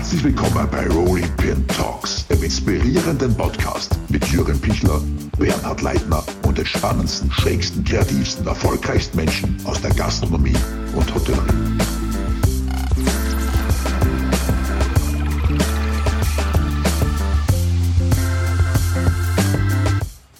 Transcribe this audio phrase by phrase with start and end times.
[0.00, 4.98] Herzlich willkommen bei Rolling Pin Talks, dem inspirierenden Podcast mit Jürgen Pichler,
[5.38, 10.56] Bernhard Leitner und den spannendsten, schrägsten, kreativsten, erfolgreichsten Menschen aus der Gastronomie
[10.96, 11.52] und Hotellerie.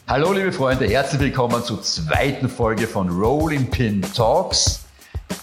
[0.09, 4.80] Hallo liebe Freunde, herzlich willkommen zur zweiten Folge von Rolling Pin Talks.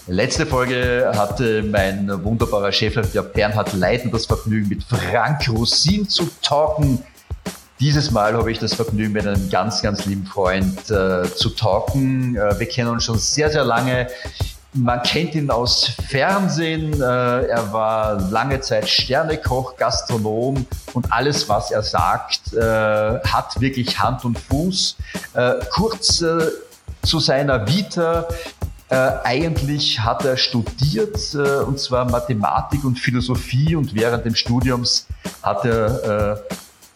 [0.06, 7.02] Letzte Folge hatte mein wunderbarer Chefredakteur Bernhard Leiten das Vergnügen, mit Frank Rosin zu talken.
[7.78, 12.36] Dieses Mal habe ich das Vergnügen, mit einem ganz, ganz lieben Freund äh, zu talken.
[12.36, 14.08] Äh, wir kennen uns schon sehr, sehr lange.
[14.72, 16.94] Man kennt ihn aus Fernsehen.
[16.94, 23.98] Äh, er war lange Zeit Sternekoch, Gastronom und alles, was er sagt, äh, hat wirklich
[23.98, 24.96] Hand und Fuß.
[25.34, 26.24] Äh, kurz
[27.02, 28.26] zu seiner Vita.
[28.90, 31.34] Eigentlich hat er studiert,
[31.66, 35.06] und zwar Mathematik und Philosophie und während des Studiums
[35.42, 36.42] hat er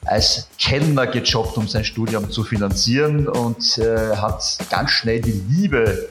[0.04, 6.08] als Kellner gejobbt, um sein Studium zu finanzieren und äh, hat ganz schnell die Liebe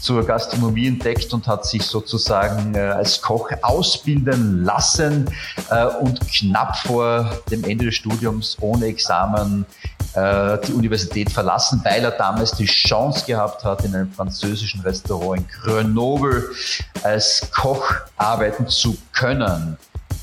[0.00, 5.30] zur Gastronomie entdeckt und hat sich sozusagen äh, als Koch ausbilden lassen
[5.70, 12.04] äh, und knapp vor dem Ende des Studiums ohne Examen äh, die Universität verlassen, weil
[12.04, 16.50] er damals die Chance gehabt hat, in einem französischen Restaurant in Grenoble
[17.02, 19.78] als Koch arbeiten zu können.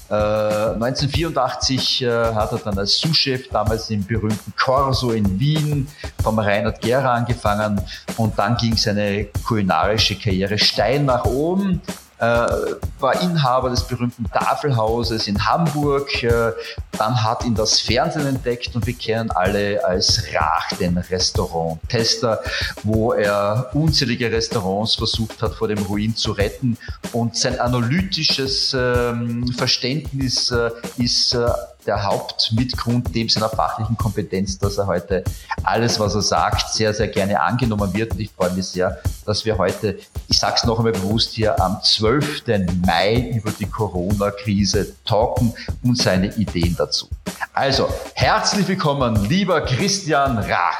[0.09, 5.87] 1984 äh, äh, hat er dann als Sous-Chef damals im berühmten Corso in Wien
[6.23, 7.79] vom Reinhard Gera angefangen
[8.17, 15.27] und dann ging seine kulinarische Karriere steil nach oben äh, war Inhaber des berühmten Tafelhauses
[15.27, 16.23] in Hamburg.
[16.23, 16.51] Äh,
[16.97, 22.41] dann hat ihn das Fernsehen entdeckt und wir kennen alle als Rach, den Restaurant-Tester,
[22.83, 26.77] wo er unzählige Restaurants versucht hat, vor dem Ruin zu retten.
[27.13, 31.47] Und sein analytisches ähm, Verständnis äh, ist äh,
[31.89, 35.23] der Hauptmitgrund neben seiner fachlichen Kompetenz, dass er heute
[35.63, 38.11] alles, was er sagt, sehr, sehr gerne angenommen wird.
[38.11, 39.97] Und ich freue mich sehr, dass wir heute,
[40.27, 42.43] ich sage es noch einmal bewusst hier, am 12.
[42.85, 45.51] Mai über die Corona-Krise talken
[45.83, 47.09] und seine Ideen dazu.
[47.53, 50.77] Also, herzlich willkommen, lieber Christian Rach.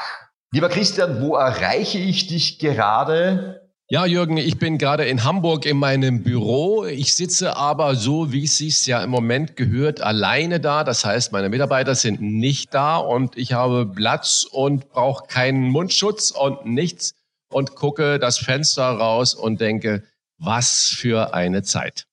[0.52, 3.68] Lieber Christian, wo erreiche ich dich gerade?
[3.92, 6.84] Ja, Jürgen, ich bin gerade in Hamburg in meinem Büro.
[6.84, 10.84] Ich sitze aber so, wie es sich ja im Moment gehört, alleine da.
[10.84, 16.30] Das heißt, meine Mitarbeiter sind nicht da und ich habe Platz und brauche keinen Mundschutz
[16.30, 17.14] und nichts
[17.48, 20.04] und gucke das Fenster raus und denke,
[20.38, 22.06] was für eine Zeit.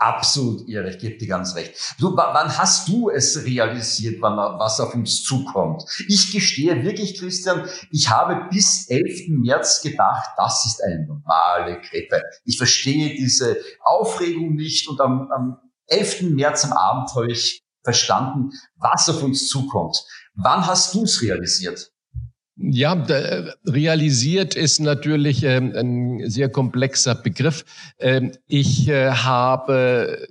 [0.00, 1.74] Absolut irre, ich gebe dir ganz recht.
[1.98, 5.82] Du, wann hast du es realisiert, wann, was auf uns zukommt?
[6.06, 9.28] Ich gestehe wirklich, Christian, ich habe bis 11.
[9.28, 12.22] März gedacht, das ist eine normale Grippe.
[12.44, 16.30] Ich verstehe diese Aufregung nicht und am, am 11.
[16.30, 19.96] März am Abend habe ich verstanden, was auf uns zukommt.
[20.34, 21.90] Wann hast du es realisiert?
[22.60, 23.06] Ja,
[23.64, 27.64] realisiert ist natürlich ähm, ein sehr komplexer Begriff.
[28.00, 30.26] Ähm, ich äh, habe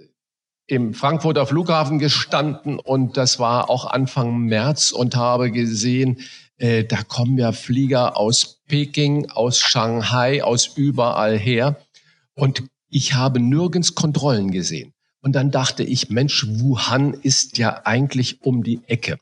[0.68, 6.18] im Frankfurter Flughafen gestanden und das war auch Anfang März und habe gesehen,
[6.58, 11.78] äh, da kommen ja Flieger aus Peking, aus Shanghai, aus überall her
[12.34, 14.94] und ich habe nirgends Kontrollen gesehen.
[15.22, 19.18] Und dann dachte ich, Mensch, Wuhan ist ja eigentlich um die Ecke.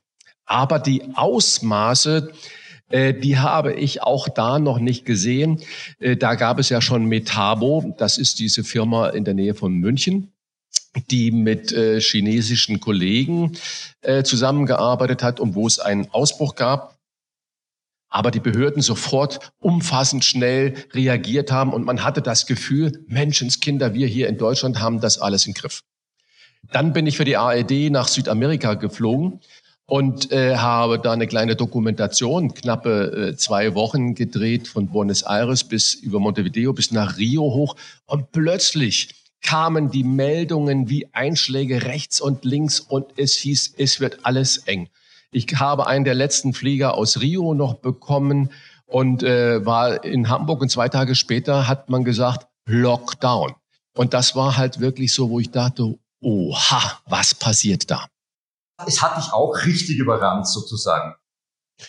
[0.46, 5.62] Aber die Ausmaße, äh, die habe ich auch da noch nicht gesehen.
[6.00, 9.74] Äh, da gab es ja schon Metabo, das ist diese Firma in der Nähe von
[9.74, 10.32] München
[11.10, 13.58] die mit äh, chinesischen Kollegen
[14.02, 16.98] äh, zusammengearbeitet hat und wo es einen Ausbruch gab.
[18.10, 24.08] Aber die Behörden sofort umfassend schnell reagiert haben und man hatte das Gefühl, Menschenskinder, wir
[24.08, 25.82] hier in Deutschland haben das alles im Griff.
[26.72, 29.42] Dann bin ich für die ARD nach Südamerika geflogen
[29.88, 35.64] und äh, habe da eine kleine Dokumentation, knappe äh, zwei Wochen gedreht, von Buenos Aires
[35.64, 37.76] bis über Montevideo bis nach Rio hoch.
[38.08, 44.20] Und plötzlich kamen die Meldungen wie Einschläge rechts und links und es hieß, es wird
[44.24, 44.90] alles eng.
[45.32, 48.52] Ich habe einen der letzten Flieger aus Rio noch bekommen
[48.88, 53.54] und äh, war in Hamburg und zwei Tage später hat man gesagt, Lockdown.
[53.96, 58.08] Und das war halt wirklich so, wo ich dachte, oha, was passiert da?
[58.86, 61.16] Es hat dich auch richtig überrannt sozusagen.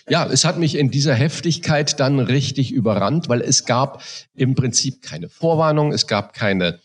[0.08, 4.02] Ja, es hat mich in dieser Heftigkeit dann richtig überrannt, weil es gab
[4.34, 6.80] im Prinzip keine Vorwarnung, es gab keine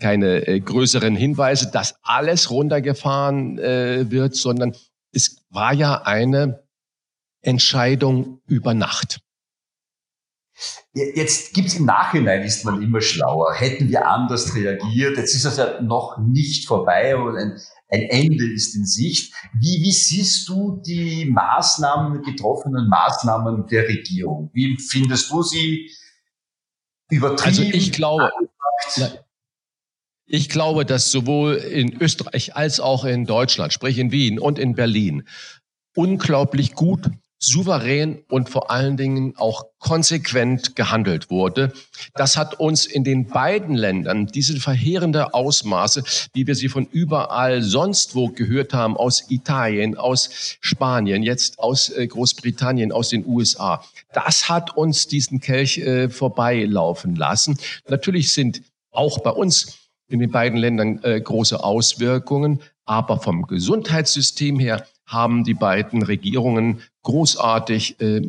[0.00, 4.74] keine äh, größeren Hinweise, dass alles runtergefahren äh, wird, sondern
[5.12, 6.64] es war ja eine
[7.40, 9.20] Entscheidung über Nacht.
[10.92, 13.54] Jetzt gibt's im Nachhinein, ist man immer schlauer.
[13.54, 15.16] Hätten wir anders reagiert?
[15.16, 17.60] Jetzt ist das ja noch nicht vorbei und ein,
[17.94, 19.32] ein Ende ist in Sicht.
[19.60, 24.50] Wie, wie siehst du die Maßnahmen, getroffenen Maßnahmen der Regierung?
[24.52, 25.90] Wie findest du sie
[27.10, 27.46] übertrieben?
[27.46, 28.30] Also ich glaube,
[30.26, 34.74] ich glaube, dass sowohl in Österreich als auch in Deutschland, sprich in Wien und in
[34.74, 35.28] Berlin,
[35.94, 41.72] unglaublich gut souverän und vor allen Dingen auch konsequent gehandelt wurde.
[42.14, 47.60] Das hat uns in den beiden Ländern diese verheerende Ausmaße, wie wir sie von überall
[47.60, 53.84] sonst wo gehört haben, aus Italien, aus Spanien, jetzt aus äh, Großbritannien, aus den USA,
[54.12, 57.58] das hat uns diesen Kelch äh, vorbeilaufen lassen.
[57.88, 59.78] Natürlich sind auch bei uns
[60.08, 66.82] in den beiden Ländern äh, große Auswirkungen, aber vom Gesundheitssystem her haben die beiden Regierungen
[67.04, 68.22] großartig äh,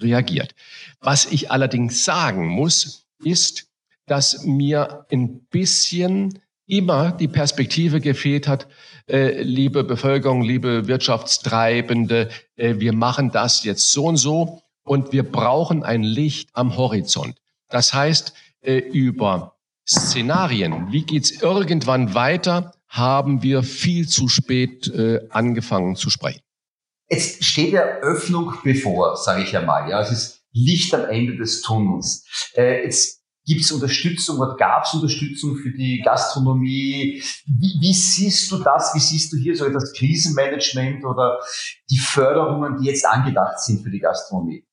[0.00, 0.54] reagiert.
[1.00, 3.68] Was ich allerdings sagen muss, ist,
[4.06, 8.66] dass mir ein bisschen immer die Perspektive gefehlt hat,
[9.08, 15.22] äh, liebe Bevölkerung, liebe Wirtschaftstreibende, äh, wir machen das jetzt so und so und wir
[15.22, 17.36] brauchen ein Licht am Horizont.
[17.68, 19.56] Das heißt, äh, über
[19.88, 26.42] Szenarien, wie geht's irgendwann weiter, haben wir viel zu spät äh, angefangen zu sprechen.
[27.12, 29.88] Jetzt steht ja Öffnung bevor, sage ich ja mal.
[29.90, 32.24] Ja, es ist Licht am Ende des Tunnels.
[32.54, 37.22] Äh, jetzt gibt es Unterstützung oder gab es Unterstützung für die Gastronomie?
[37.44, 38.94] Wie, wie, siehst du das?
[38.94, 41.38] Wie siehst du hier so das Krisenmanagement oder
[41.90, 44.64] die Förderungen, die jetzt angedacht sind für die Gastronomie?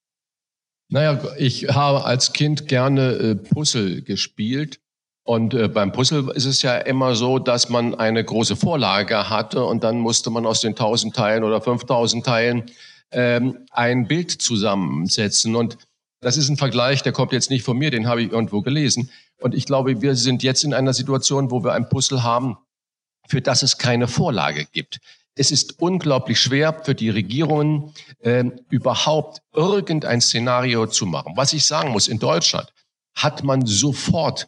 [0.87, 4.79] Naja, ich habe als Kind gerne äh, Puzzle gespielt
[5.23, 9.63] und äh, beim Puzzle ist es ja immer so, dass man eine große Vorlage hatte
[9.63, 12.71] und dann musste man aus den 1000 Teilen oder 5000 Teilen
[13.11, 15.55] ähm, ein Bild zusammensetzen.
[15.55, 15.77] Und
[16.21, 19.09] das ist ein Vergleich, der kommt jetzt nicht von mir, den habe ich irgendwo gelesen.
[19.39, 22.57] Und ich glaube, wir sind jetzt in einer Situation, wo wir ein Puzzle haben,
[23.27, 24.99] für das es keine Vorlage gibt.
[25.35, 31.33] Es ist unglaublich schwer für die Regierungen, äh, überhaupt irgendein Szenario zu machen.
[31.35, 32.73] Was ich sagen muss, in Deutschland
[33.15, 34.47] hat man sofort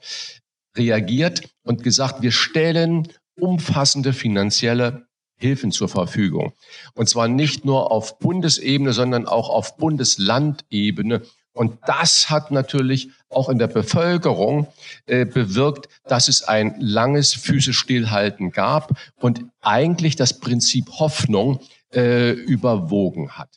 [0.75, 3.07] reagiert und gesagt, wir stellen
[3.39, 5.07] umfassende finanzielle
[5.41, 6.53] Hilfen zur Verfügung.
[6.93, 11.23] Und zwar nicht nur auf Bundesebene, sondern auch auf Bundeslandebene.
[11.53, 14.67] Und das hat natürlich auch in der Bevölkerung
[15.07, 21.59] äh, bewirkt, dass es ein langes physisch Stillhalten gab und eigentlich das Prinzip Hoffnung
[21.93, 23.49] äh, überwogen hat.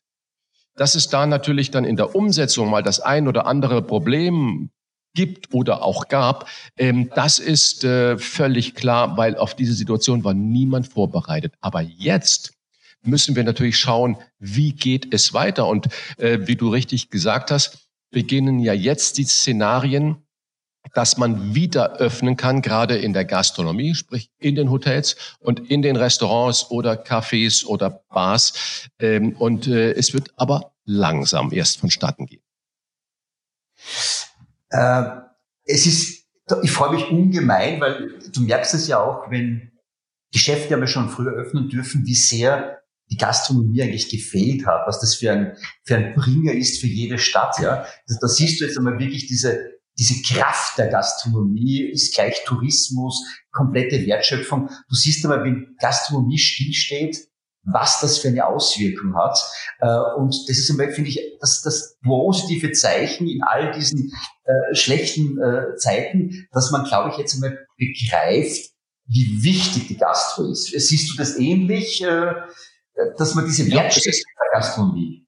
[0.74, 4.70] Dass es da natürlich dann in der Umsetzung mal das ein oder andere Problem
[5.14, 10.34] gibt oder auch gab, ähm, das ist äh, völlig klar, weil auf diese Situation war
[10.34, 11.54] niemand vorbereitet.
[11.60, 12.52] Aber jetzt
[13.02, 15.66] müssen wir natürlich schauen, wie geht es weiter.
[15.66, 15.88] Und
[16.18, 17.78] äh, wie du richtig gesagt hast,
[18.10, 20.16] beginnen ja jetzt die Szenarien,
[20.92, 25.82] dass man wieder öffnen kann, gerade in der Gastronomie, sprich in den Hotels und in
[25.82, 28.88] den Restaurants oder Cafés oder Bars.
[28.98, 32.42] Ähm, und äh, es wird aber langsam erst vonstatten gehen.
[34.74, 35.04] Äh,
[35.64, 36.26] es ist,
[36.62, 39.70] ich freue mich ungemein, weil du merkst es ja auch, wenn
[40.32, 42.80] Geschäfte haben wir schon früher öffnen dürfen, wie sehr
[43.10, 47.18] die Gastronomie eigentlich gefehlt hat, was das für ein, für ein Bringer ist für jede
[47.18, 47.86] Stadt, ja.
[48.08, 53.24] Also da siehst du jetzt einmal wirklich diese, diese Kraft der Gastronomie ist gleich Tourismus,
[53.52, 54.68] komplette Wertschöpfung.
[54.88, 57.28] Du siehst aber, wenn Gastronomie stillsteht,
[57.64, 59.36] was das für eine Auswirkung hat.
[59.80, 64.12] Äh, und das ist einmal, finde ich, das, das positive Zeichen in all diesen
[64.44, 68.70] äh, schlechten äh, Zeiten, dass man, glaube ich, jetzt einmal begreift,
[69.06, 70.66] wie wichtig die Gastro ist.
[70.66, 72.34] Siehst du das ähnlich, äh,
[73.18, 75.26] dass man diese Wertschätzung der Gastronomie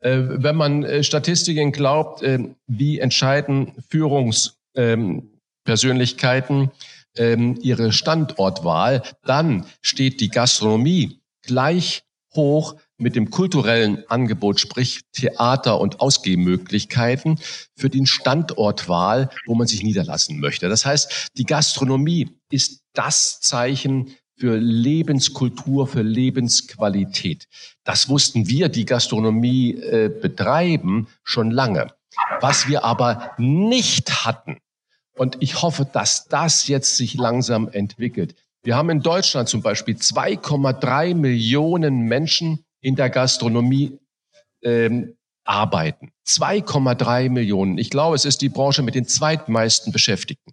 [0.00, 2.22] äh, wenn man äh, Statistiken glaubt,
[2.66, 6.70] wie entscheiden Führungspersönlichkeiten
[7.16, 12.02] ähm, ihre Standortwahl, dann steht die Gastronomie gleich
[12.34, 17.38] hoch mit dem kulturellen Angebot, sprich Theater und Ausgehmöglichkeiten
[17.74, 20.68] für den Standortwahl, wo man sich niederlassen möchte.
[20.68, 27.48] Das heißt, die Gastronomie ist das Zeichen für Lebenskultur, für Lebensqualität.
[27.84, 31.92] Das wussten wir, die Gastronomie äh, betreiben, schon lange.
[32.40, 34.58] Was wir aber nicht hatten,
[35.16, 38.34] und ich hoffe, dass das jetzt sich langsam entwickelt,
[38.66, 43.96] wir haben in Deutschland zum Beispiel 2,3 Millionen Menschen in der Gastronomie
[44.60, 46.10] ähm, arbeiten.
[46.26, 47.78] 2,3 Millionen.
[47.78, 50.50] Ich glaube, es ist die Branche mit den zweitmeisten Beschäftigten.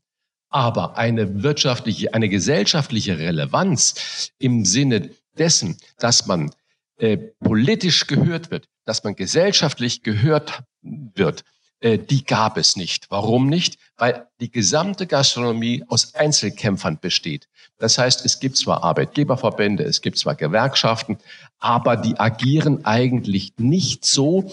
[0.50, 6.51] Aber eine wirtschaftliche, eine gesellschaftliche Relevanz im Sinne dessen, dass man
[6.98, 11.43] äh, politisch gehört wird, dass man gesellschaftlich gehört wird,
[11.83, 13.11] äh, die gab es nicht.
[13.11, 13.77] Warum nicht?
[13.97, 17.49] Weil die gesamte Gastronomie aus Einzelkämpfern besteht.
[17.77, 21.17] Das heißt, es gibt zwar Arbeitgeberverbände, es gibt zwar Gewerkschaften,
[21.59, 24.49] aber die agieren eigentlich nicht so,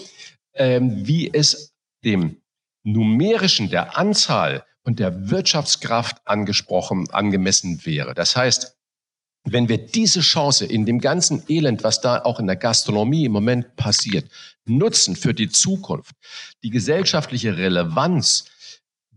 [0.53, 1.73] ähm, wie es
[2.03, 2.41] dem
[2.83, 8.13] numerischen, der Anzahl und der Wirtschaftskraft angesprochen, angemessen wäre.
[8.13, 8.75] Das heißt,
[9.43, 13.31] wenn wir diese Chance in dem ganzen Elend, was da auch in der Gastronomie im
[13.31, 14.29] Moment passiert,
[14.65, 16.15] nutzen für die Zukunft,
[16.63, 18.45] die gesellschaftliche Relevanz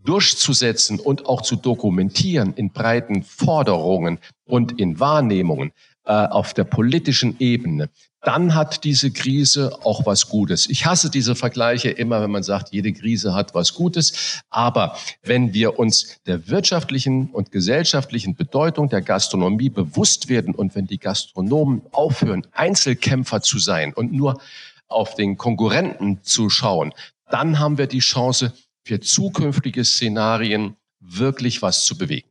[0.03, 5.71] durchzusetzen und auch zu dokumentieren in breiten Forderungen und in Wahrnehmungen
[6.05, 7.89] äh, auf der politischen Ebene,
[8.25, 10.67] dann hat diese Krise auch was Gutes.
[10.67, 14.41] Ich hasse diese Vergleiche immer, wenn man sagt, jede Krise hat was Gutes.
[14.49, 20.87] Aber wenn wir uns der wirtschaftlichen und gesellschaftlichen Bedeutung der Gastronomie bewusst werden und wenn
[20.87, 24.41] die Gastronomen aufhören, Einzelkämpfer zu sein und nur
[24.87, 26.93] auf den Konkurrenten zu schauen,
[27.29, 28.53] dann haben wir die Chance,
[28.85, 32.29] für zukünftige Szenarien wirklich was zu bewegen.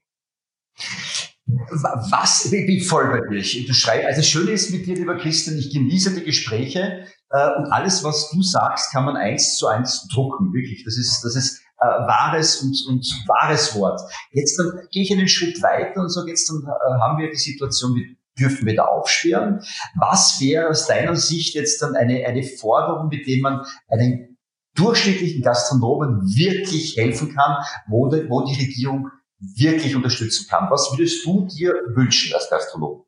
[1.46, 3.66] Was, ich voll bei dir.
[3.66, 7.56] Du schreibst, also das Schöne ist mit dir, lieber Christian, ich genieße die Gespräche äh,
[7.58, 10.54] und alles, was du sagst, kann man eins zu eins drucken.
[10.54, 14.00] Wirklich, das ist, das ist äh, wahres und, und wahres Wort.
[14.32, 17.37] Jetzt dann gehe ich einen Schritt weiter und sage, jetzt dann äh, haben wir die
[17.37, 19.60] Situation, wie dürfen wir da aufsperren?
[19.98, 24.34] Was wäre aus deiner Sicht jetzt dann eine, eine Forderung, mit dem man einen
[24.74, 29.10] durchschnittlichen Gastronomen wirklich helfen kann, wo, de, wo die Regierung
[29.56, 30.70] wirklich unterstützen kann.
[30.70, 33.04] Was würdest du dir wünschen als Gastronom?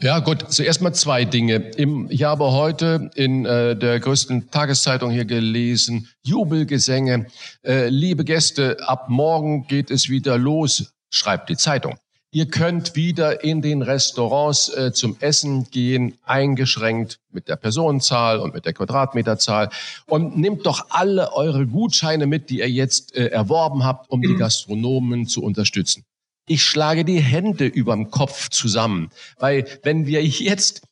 [0.00, 1.70] Ja gut, zuerst mal zwei Dinge.
[2.08, 7.26] ich habe heute in äh, der größten Tageszeitung hier gelesen, Jubelgesänge.
[7.62, 11.96] Äh, liebe Gäste, ab morgen geht es wieder los, schreibt die Zeitung.
[12.34, 18.54] Ihr könnt wieder in den Restaurants äh, zum Essen gehen, eingeschränkt mit der Personenzahl und
[18.54, 19.70] mit der Quadratmeterzahl.
[20.06, 24.34] Und nehmt doch alle eure Gutscheine mit, die ihr jetzt äh, erworben habt, um die
[24.38, 26.02] Gastronomen zu unterstützen.
[26.48, 30.82] Ich schlage die Hände überm Kopf zusammen, weil wenn wir jetzt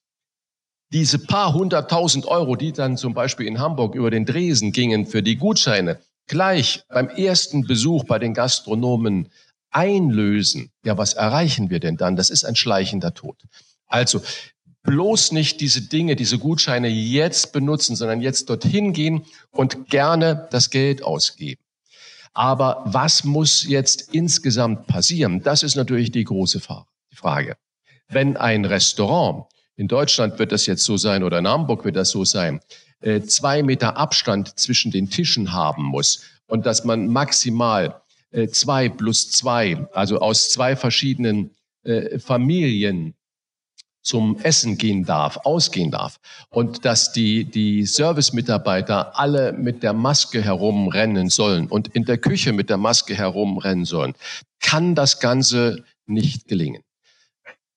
[0.93, 5.25] diese paar hunderttausend Euro, die dann zum Beispiel in Hamburg über den Dresen gingen für
[5.25, 9.29] die Gutscheine, gleich beim ersten Besuch bei den Gastronomen
[9.73, 12.17] einlösen, ja, was erreichen wir denn dann?
[12.17, 13.37] Das ist ein schleichender Tod.
[13.87, 14.23] Also
[14.83, 20.71] bloß nicht diese Dinge, diese Gutscheine jetzt benutzen, sondern jetzt dorthin gehen und gerne das
[20.71, 21.63] Geld ausgeben.
[22.35, 25.43] Aber was muss jetzt insgesamt passieren?
[25.43, 27.57] Das ist natürlich die große Frage.
[28.09, 32.11] Wenn ein Restaurant, in Deutschland wird das jetzt so sein oder in Hamburg wird das
[32.11, 32.61] so sein,
[33.01, 38.02] äh, zwei Meter Abstand zwischen den Tischen haben muss und dass man maximal
[38.33, 41.51] äh, zwei plus zwei, also aus zwei verschiedenen
[41.85, 43.15] äh, Familien
[44.03, 46.19] zum Essen gehen darf, ausgehen darf
[46.51, 52.53] und dass die, die Service-Mitarbeiter alle mit der Maske herumrennen sollen und in der Küche
[52.53, 54.15] mit der Maske herumrennen sollen,
[54.61, 56.83] kann das Ganze nicht gelingen.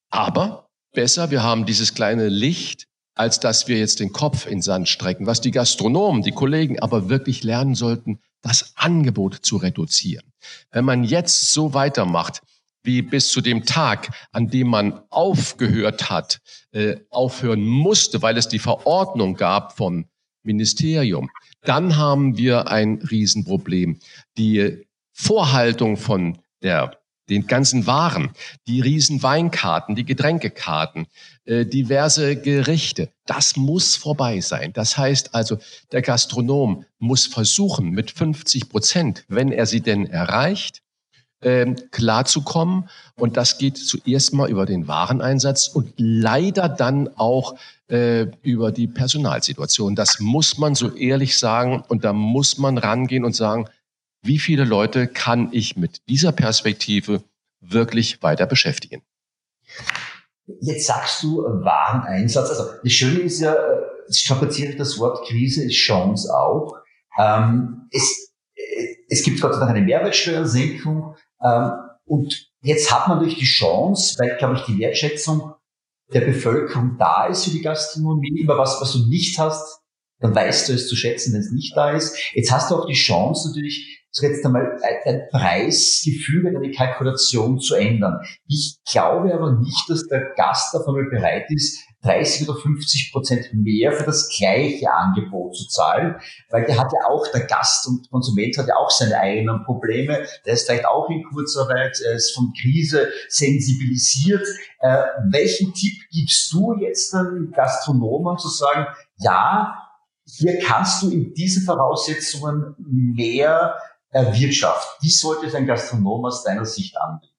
[0.09, 4.89] Aber besser, wir haben dieses kleine Licht, als dass wir jetzt den Kopf in Sand
[4.89, 10.31] strecken, was die Gastronomen, die Kollegen aber wirklich lernen sollten, das Angebot zu reduzieren.
[10.69, 12.43] Wenn man jetzt so weitermacht,
[12.83, 18.47] wie bis zu dem Tag, an dem man aufgehört hat, äh, aufhören musste, weil es
[18.47, 20.05] die Verordnung gab vom
[20.43, 21.31] Ministerium,
[21.63, 23.99] dann haben wir ein Riesenproblem.
[24.37, 28.31] Die Vorhaltung von der den ganzen Waren,
[28.67, 31.07] die riesen Weinkarten, die Getränkekarten,
[31.45, 33.09] äh, diverse Gerichte.
[33.25, 34.73] Das muss vorbei sein.
[34.73, 35.57] Das heißt also,
[35.91, 40.81] der Gastronom muss versuchen, mit 50 Prozent, wenn er sie denn erreicht,
[41.41, 42.89] ähm, klarzukommen.
[43.15, 47.55] Und das geht zuerst mal über den Wareneinsatz und leider dann auch
[47.87, 49.95] äh, über die Personalsituation.
[49.95, 51.83] Das muss man so ehrlich sagen.
[51.87, 53.67] Und da muss man rangehen und sagen,
[54.25, 57.23] wie viele Leute kann ich mit dieser Perspektive
[57.59, 59.01] wirklich weiter beschäftigen.
[60.61, 62.49] Jetzt sagst du äh, Wareneinsatz.
[62.49, 66.75] Also das Schöne ist ja, äh, strapaziere das Wort Krise, ist Chance auch.
[67.17, 71.71] Ähm, es, äh, es gibt Gott sei Dank eine Mehrwertsteuersenkung ähm,
[72.05, 75.53] und jetzt hat man durch die Chance, weil, glaube ich, die Wertschätzung
[76.13, 79.81] der Bevölkerung da ist für die Gastronomie, immer was, was du nicht hast,
[80.19, 82.15] dann weißt du es zu schätzen, wenn es nicht da ist.
[82.33, 88.19] Jetzt hast du auch die Chance natürlich, jetzt einmal ein Preisgefüge, eine Kalkulation zu ändern.
[88.47, 93.53] Ich glaube aber nicht, dass der Gast auf einmal bereit ist, 30 oder 50 Prozent
[93.53, 96.15] mehr für das gleiche Angebot zu zahlen,
[96.49, 100.25] weil der hat ja auch, der Gast und Konsument hat ja auch seine eigenen Probleme,
[100.45, 104.47] der ist vielleicht auch in Kurzarbeit, er ist von Krise sensibilisiert.
[104.79, 108.85] Äh, welchen Tipp gibst du jetzt den Gastronomen zu sagen,
[109.17, 109.75] ja,
[110.27, 113.75] hier kannst du in diesen Voraussetzungen mehr
[114.15, 114.95] erwirtschaften.
[115.01, 117.33] Wie sollte es ein Gastronom aus deiner Sicht anbieten?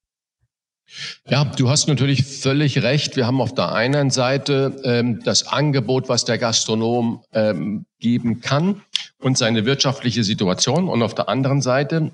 [1.27, 3.17] Ja, du hast natürlich völlig recht.
[3.17, 8.83] Wir haben auf der einen Seite ähm, das Angebot, was der Gastronom ähm, geben kann
[9.19, 12.11] und seine wirtschaftliche Situation und auf der anderen Seite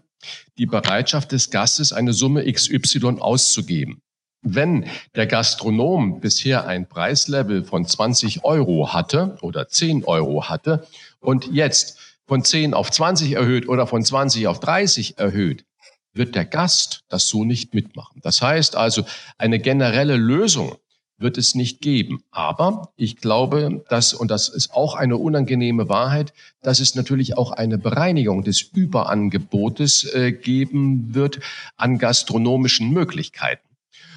[0.57, 4.01] die Bereitschaft des Gastes, eine Summe XY auszugeben.
[4.41, 10.87] Wenn der Gastronom bisher ein Preislevel von 20 Euro hatte oder 10 Euro hatte
[11.19, 15.65] und jetzt von 10 auf 20 erhöht oder von 20 auf 30 erhöht,
[16.13, 18.21] wird der Gast das so nicht mitmachen.
[18.23, 19.03] Das heißt also,
[19.37, 20.77] eine generelle Lösung
[21.17, 22.23] wird es nicht geben.
[22.31, 27.51] Aber ich glaube, dass, und das ist auch eine unangenehme Wahrheit, dass es natürlich auch
[27.51, 31.39] eine Bereinigung des Überangebotes äh, geben wird
[31.77, 33.67] an gastronomischen Möglichkeiten.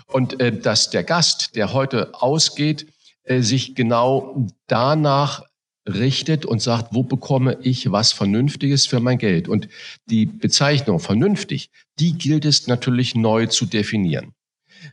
[0.06, 2.86] Und äh, dass der Gast, der heute ausgeht,
[3.24, 5.42] äh, sich genau danach
[5.86, 9.48] richtet und sagt, wo bekomme ich was Vernünftiges für mein Geld?
[9.48, 9.68] Und
[10.06, 14.32] die Bezeichnung vernünftig, die gilt es natürlich neu zu definieren.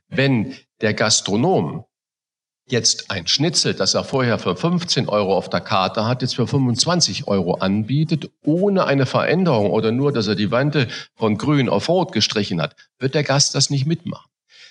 [0.08, 1.86] Wenn der Gastronom
[2.68, 6.48] jetzt ein Schnitzel, das er vorher für 15 Euro auf der Karte hat, jetzt für
[6.48, 11.90] 25 Euro anbietet, ohne eine Veränderung oder nur, dass er die Wande von grün auf
[11.90, 14.30] rot gestrichen hat, wird der Gast das nicht mitmachen.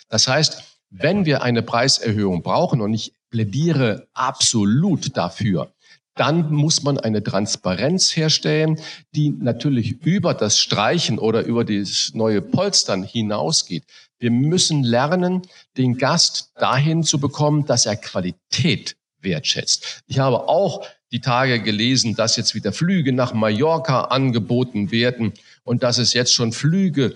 [0.08, 5.72] Das heißt, wenn wir eine Preiserhöhung brauchen, und ich plädiere absolut dafür,
[6.14, 8.78] dann muss man eine Transparenz herstellen,
[9.14, 13.84] die natürlich über das Streichen oder über das neue Polstern hinausgeht.
[14.18, 15.42] Wir müssen lernen,
[15.76, 20.02] den Gast dahin zu bekommen, dass er Qualität wertschätzt.
[20.06, 25.32] Ich habe auch die Tage gelesen, dass jetzt wieder Flüge nach Mallorca angeboten werden
[25.64, 27.14] und dass es jetzt schon Flüge,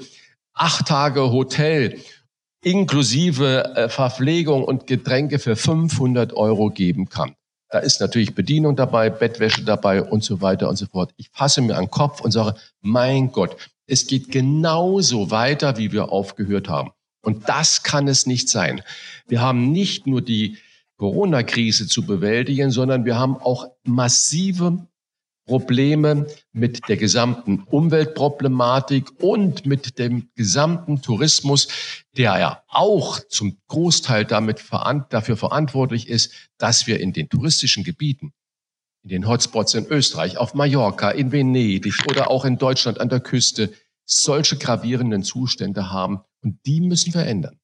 [0.52, 2.00] acht Tage Hotel
[2.62, 7.36] inklusive äh, Verpflegung und Getränke für 500 Euro geben kann.
[7.76, 11.12] Da ist natürlich Bedienung dabei, Bettwäsche dabei und so weiter und so fort.
[11.18, 13.54] Ich fasse mir an den Kopf und sage, mein Gott,
[13.86, 16.92] es geht genauso weiter, wie wir aufgehört haben.
[17.20, 18.80] Und das kann es nicht sein.
[19.28, 20.56] Wir haben nicht nur die
[20.96, 24.86] Corona-Krise zu bewältigen, sondern wir haben auch massive
[25.46, 31.68] Probleme mit der gesamten Umweltproblematik und mit dem gesamten Tourismus,
[32.16, 34.62] der ja auch zum Großteil damit
[35.08, 38.32] dafür verantwortlich ist, dass wir in den touristischen Gebieten,
[39.04, 43.20] in den Hotspots in Österreich, auf Mallorca, in Venedig oder auch in Deutschland an der
[43.20, 43.72] Küste
[44.04, 47.58] solche gravierenden Zustände haben und die müssen wir ändern.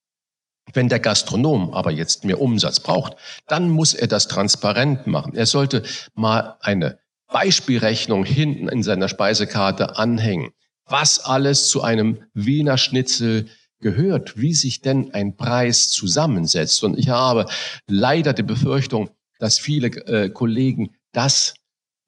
[0.72, 3.16] Wenn der Gastronom aber jetzt mehr Umsatz braucht,
[3.48, 5.34] dann muss er das transparent machen.
[5.34, 5.82] Er sollte
[6.14, 7.01] mal eine
[7.32, 10.50] Beispielrechnung hinten in seiner Speisekarte anhängen,
[10.86, 13.46] was alles zu einem Wiener Schnitzel
[13.80, 16.82] gehört, wie sich denn ein Preis zusammensetzt.
[16.84, 17.46] Und ich habe
[17.86, 21.54] leider die Befürchtung, dass viele äh, Kollegen das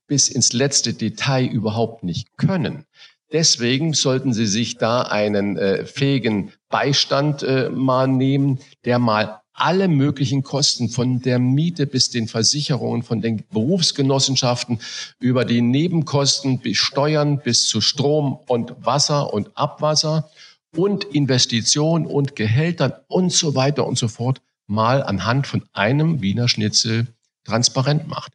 [0.06, 2.84] bis ins letzte Detail überhaupt nicht können.
[3.32, 9.88] Deswegen sollten Sie sich da einen äh, fähigen Beistand äh, mal nehmen, der mal alle
[9.88, 14.80] möglichen Kosten von der Miete bis den Versicherungen, von den Berufsgenossenschaften
[15.20, 20.28] über die Nebenkosten bis Steuern bis zu Strom und Wasser und Abwasser
[20.76, 26.48] und Investitionen und Gehältern und so weiter und so fort mal anhand von einem Wiener
[26.48, 27.06] Schnitzel
[27.44, 28.32] transparent macht.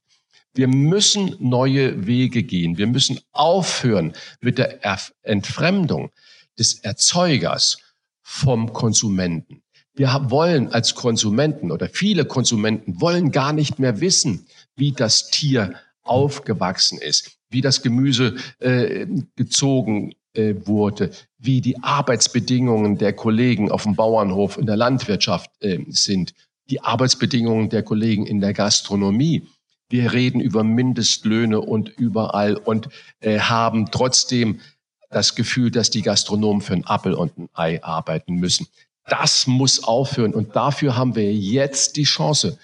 [0.54, 2.78] Wir müssen neue Wege gehen.
[2.78, 4.80] Wir müssen aufhören mit der
[5.24, 6.12] Entfremdung
[6.58, 7.78] des Erzeugers
[8.22, 9.62] vom Konsumenten.
[10.00, 14.46] Wir wollen als Konsumenten oder viele Konsumenten wollen gar nicht mehr wissen,
[14.78, 22.98] wie das Tier aufgewachsen ist, wie das Gemüse äh, gezogen äh, wurde, wie die Arbeitsbedingungen
[22.98, 26.34] der Kollegen auf dem Bauernhof in der Landwirtschaft äh, sind,
[26.70, 29.50] die Arbeitsbedingungen der Kollegen in der Gastronomie.
[29.90, 32.88] Wir reden über Mindestlöhne und überall und
[33.20, 34.62] äh, haben trotzdem
[35.10, 38.68] das Gefühl, dass die Gastronomen für ein Appel und ein Ei arbeiten müssen.
[39.10, 42.58] Das muss aufhören und dafür haben wir jetzt die Chance.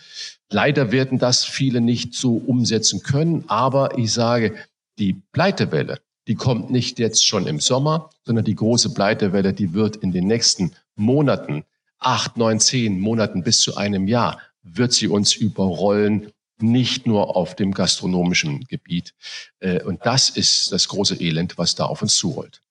[0.49, 4.55] Leider werden das viele nicht so umsetzen können, aber ich sage,
[4.99, 9.97] die Pleitewelle, die kommt nicht jetzt schon im Sommer, sondern die große Pleitewelle, die wird
[9.97, 11.65] in den nächsten Monaten,
[11.99, 17.55] acht, neun, zehn Monaten bis zu einem Jahr, wird sie uns überrollen, nicht nur auf
[17.55, 19.13] dem gastronomischen Gebiet.
[19.60, 22.62] Äh, und das ist das große Elend, was da auf uns zurollt.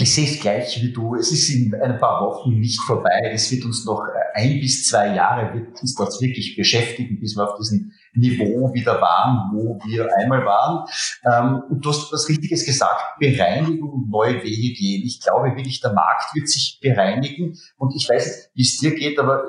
[0.00, 1.14] Ich sehe es gleich wie du.
[1.14, 3.30] Es ist in ein paar Wochen nicht vorbei.
[3.32, 4.02] Es wird uns noch
[4.34, 8.98] ein bis zwei Jahre wird uns das wirklich beschäftigen, bis wir auf diesem Niveau wieder
[9.00, 10.86] waren, wo wir einmal waren.
[11.24, 13.18] Ähm, und du hast was Richtiges gesagt.
[13.18, 15.02] Bereinigung und neue Wege gehen.
[15.04, 17.58] Ich glaube wirklich, der Markt wird sich bereinigen.
[17.76, 19.44] Und ich weiß nicht, wie es dir geht, aber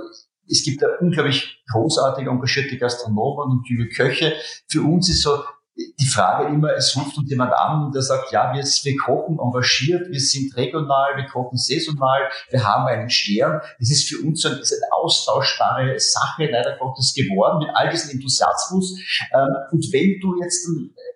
[0.50, 4.34] es gibt da unglaublich großartige, engagierte Gastronomen und junge Köche.
[4.68, 5.44] Für uns ist so
[5.76, 10.10] die Frage immer, es ruft uns jemand an, der sagt, ja, wir, wir kochen engagiert,
[10.10, 13.62] wir sind regional, wir kochen saisonal, wir haben einen Stern.
[13.80, 19.00] Das ist für uns eine, eine austauschbare Sache, leider Gottes, geworden, mit all diesem Enthusiasmus.
[19.34, 20.68] Ähm, und wenn du jetzt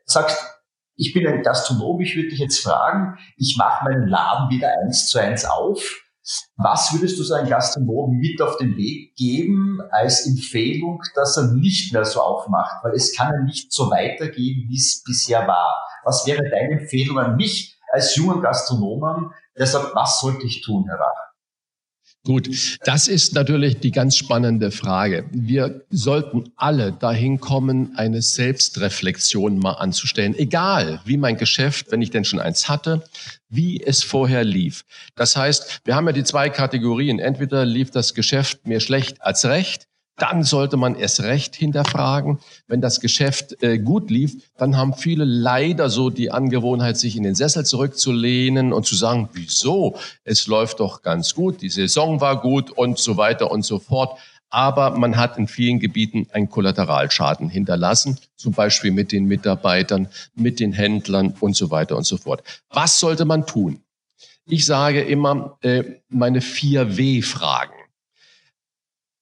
[0.06, 0.38] sagst,
[0.98, 5.08] ich bin ein Gastronom, ich würde dich jetzt fragen, ich mache meinen Laden wieder eins
[5.08, 6.05] zu eins auf,
[6.58, 11.54] was würdest du so einem Gastronomen mit auf den Weg geben als Empfehlung, dass er
[11.54, 12.84] nicht mehr so aufmacht?
[12.84, 15.76] Weil es kann ja nicht so weitergehen, wie es bisher war.
[16.04, 21.00] Was wäre deine Empfehlung an mich als jungen Gastronomen, sagt, was sollte ich tun, Herr
[21.00, 21.25] Rach?
[22.26, 25.30] Gut, das ist natürlich die ganz spannende Frage.
[25.32, 30.34] Wir sollten alle dahin kommen, eine Selbstreflexion mal anzustellen.
[30.36, 33.04] Egal, wie mein Geschäft, wenn ich denn schon eins hatte,
[33.50, 34.86] wie es vorher lief.
[35.14, 37.20] Das heißt, wir haben ja die zwei Kategorien.
[37.20, 42.40] Entweder lief das Geschäft mir schlecht als recht dann sollte man erst recht hinterfragen.
[42.68, 47.24] Wenn das Geschäft äh, gut lief, dann haben viele leider so die Angewohnheit, sich in
[47.24, 49.98] den Sessel zurückzulehnen und zu sagen, wieso?
[50.24, 54.18] Es läuft doch ganz gut, die Saison war gut und so weiter und so fort.
[54.50, 60.62] Aber man hat in vielen Gebieten einen Kollateralschaden hinterlassen, zum Beispiel mit den Mitarbeitern, mit
[60.62, 62.42] den Händlern und so weiter und so fort.
[62.70, 63.82] Was sollte man tun?
[64.46, 67.75] Ich sage immer äh, meine vier W-Fragen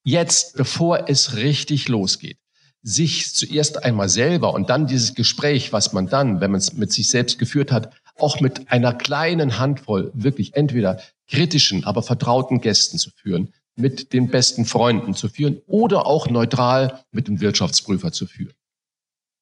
[0.03, 2.37] jetzt, bevor es richtig losgeht,
[2.81, 6.91] sich zuerst einmal selber und dann dieses Gespräch, was man dann, wenn man es mit
[6.91, 12.97] sich selbst geführt hat, auch mit einer kleinen Handvoll wirklich entweder kritischen, aber vertrauten Gästen
[12.97, 18.27] zu führen, mit den besten Freunden zu führen oder auch neutral mit dem Wirtschaftsprüfer zu
[18.27, 18.53] führen.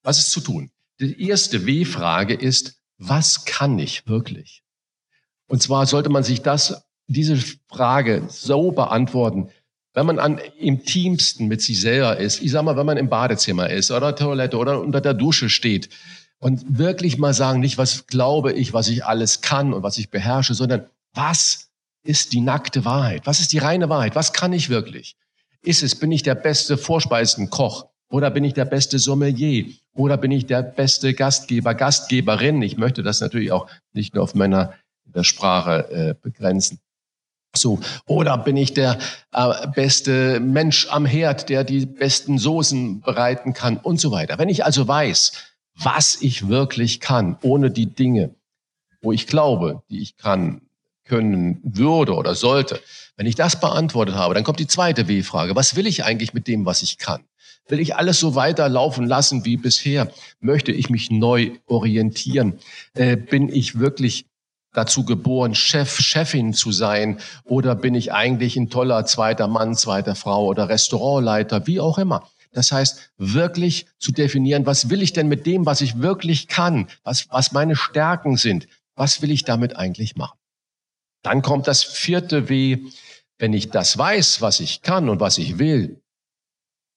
[0.04, 0.72] Was ist zu tun?
[1.00, 4.64] Die erste W-Frage ist, was kann ich wirklich?
[5.48, 7.36] Und zwar sollte man sich das, diese
[7.68, 9.50] Frage so beantworten,
[9.94, 13.10] wenn man an, im Teamsten mit sich selber ist, ich sag mal, wenn man im
[13.10, 15.90] Badezimmer ist oder Toilette oder unter der Dusche steht
[16.40, 20.10] und wirklich mal sagen, nicht was glaube ich, was ich alles kann und was ich
[20.10, 21.70] beherrsche, sondern was
[22.04, 23.24] ist die nackte Wahrheit?
[23.26, 24.16] Was ist die reine Wahrheit?
[24.16, 25.16] Was kann ich wirklich?
[25.62, 30.32] Ist es, bin ich der beste Vorspeisenkoch oder bin ich der beste Sommelier oder bin
[30.32, 32.62] ich der beste Gastgeber, Gastgeberin?
[32.62, 34.74] Ich möchte das natürlich auch nicht nur auf meiner
[35.22, 36.80] Sprache äh, begrenzen.
[37.56, 38.98] So, oder bin ich der
[39.34, 44.38] äh, beste Mensch am Herd, der die besten Soßen bereiten kann und so weiter.
[44.40, 45.34] Wenn ich also weiß,
[45.76, 48.36] was ich wirklich kann, ohne die Dinge,
[49.02, 50.62] wo ich glaube, die ich kann,
[51.04, 52.80] können würde oder sollte,
[53.18, 55.56] wenn ich das beantwortet habe, dann kommt die zweite W-Frage.
[55.56, 57.24] Was will ich eigentlich mit dem, was ich kann?
[57.68, 60.10] Will ich alles so weiterlaufen lassen wie bisher?
[60.40, 62.60] Möchte ich mich neu orientieren?
[62.94, 64.26] Äh, bin ich wirklich
[64.74, 67.20] dazu geboren, Chef, Chefin zu sein?
[67.44, 72.28] Oder bin ich eigentlich ein toller zweiter Mann, zweiter Frau oder Restaurantleiter, wie auch immer?
[72.54, 76.88] Das heißt, wirklich zu definieren, was will ich denn mit dem, was ich wirklich kann?
[77.04, 78.68] Was, was meine Stärken sind?
[78.96, 80.38] Was will ich damit eigentlich machen?
[81.24, 82.80] Dann kommt das vierte W.
[83.38, 86.02] Wenn ich das weiß, was ich kann und was ich will,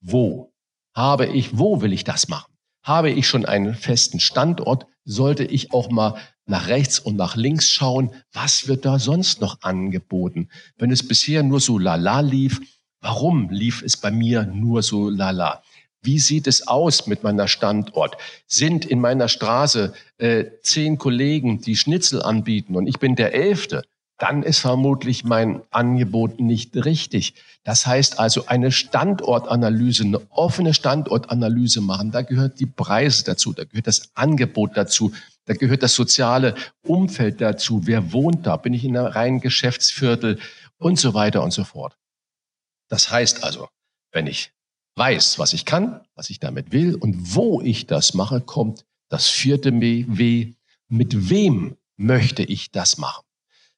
[0.00, 0.52] wo
[0.94, 2.52] habe ich, wo will ich das machen?
[2.82, 4.87] Habe ich schon einen festen Standort?
[5.04, 9.62] Sollte ich auch mal nach rechts und nach links schauen, was wird da sonst noch
[9.62, 10.48] angeboten?
[10.76, 12.61] Wenn es bisher nur so lala lief,
[13.00, 15.62] warum lief es bei mir nur so lala?
[16.02, 18.18] Wie sieht es aus mit meiner Standort?
[18.46, 23.85] Sind in meiner Straße äh, zehn Kollegen, die Schnitzel anbieten und ich bin der Elfte?
[24.18, 27.35] dann ist vermutlich mein Angebot nicht richtig.
[27.64, 32.12] Das heißt also eine Standortanalyse, eine offene Standortanalyse machen.
[32.12, 35.12] Da gehört die Preise dazu, da gehört das Angebot dazu,
[35.46, 37.87] da gehört das soziale Umfeld dazu.
[37.87, 38.57] Wer wohnt da?
[38.57, 40.38] Bin ich in einem reinen Geschäftsviertel
[40.78, 41.96] und so weiter und so fort.
[42.88, 43.68] Das heißt also,
[44.12, 44.52] wenn ich
[44.96, 49.28] weiß, was ich kann, was ich damit will und wo ich das mache, kommt das
[49.28, 50.54] vierte W.
[50.88, 53.24] Mit wem möchte ich das machen?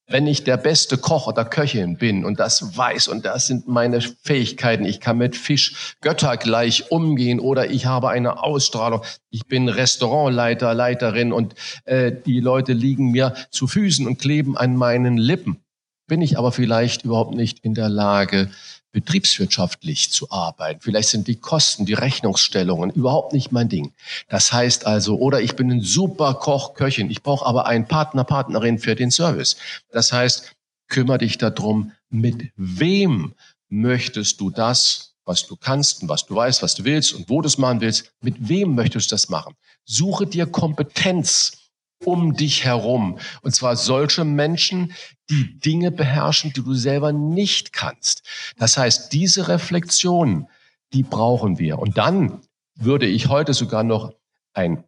[0.08, 4.00] Wenn ich der beste Koch oder Köchin bin und das weiß und das sind meine
[4.00, 10.74] Fähigkeiten, ich kann mit Fisch göttergleich umgehen oder ich habe eine Ausstrahlung, ich bin Restaurantleiter,
[10.74, 15.58] Leiterin und äh, die Leute liegen mir zu Füßen und kleben an meinen Lippen,
[16.06, 18.50] bin ich aber vielleicht überhaupt nicht in der Lage,
[18.96, 20.80] betriebswirtschaftlich zu arbeiten.
[20.80, 23.92] Vielleicht sind die Kosten, die Rechnungsstellungen überhaupt nicht mein Ding.
[24.30, 28.24] Das heißt also, oder ich bin ein super Koch, Köchin, ich brauche aber einen Partner,
[28.24, 29.56] Partnerin für den Service.
[29.92, 30.50] Das heißt,
[30.88, 33.34] kümmere dich darum, mit wem
[33.68, 37.42] möchtest du das, was du kannst und was du weißt, was du willst und wo
[37.42, 39.56] du es machen willst, mit wem möchtest du das machen?
[39.84, 41.65] Suche dir Kompetenz
[42.04, 43.18] um dich herum.
[43.42, 44.92] Und zwar solche Menschen,
[45.30, 48.22] die Dinge beherrschen, die du selber nicht kannst.
[48.58, 50.48] Das heißt, diese Reflexion,
[50.92, 51.78] die brauchen wir.
[51.78, 52.40] Und dann
[52.76, 54.12] würde ich heute sogar noch
[54.52, 54.84] ein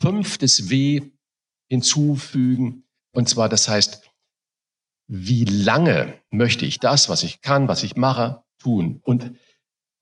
[0.00, 1.02] fünftes W
[1.68, 2.84] hinzufügen.
[3.12, 4.02] Und zwar, das heißt,
[5.06, 9.00] wie lange möchte ich das, was ich kann, was ich mache, tun?
[9.02, 9.32] Und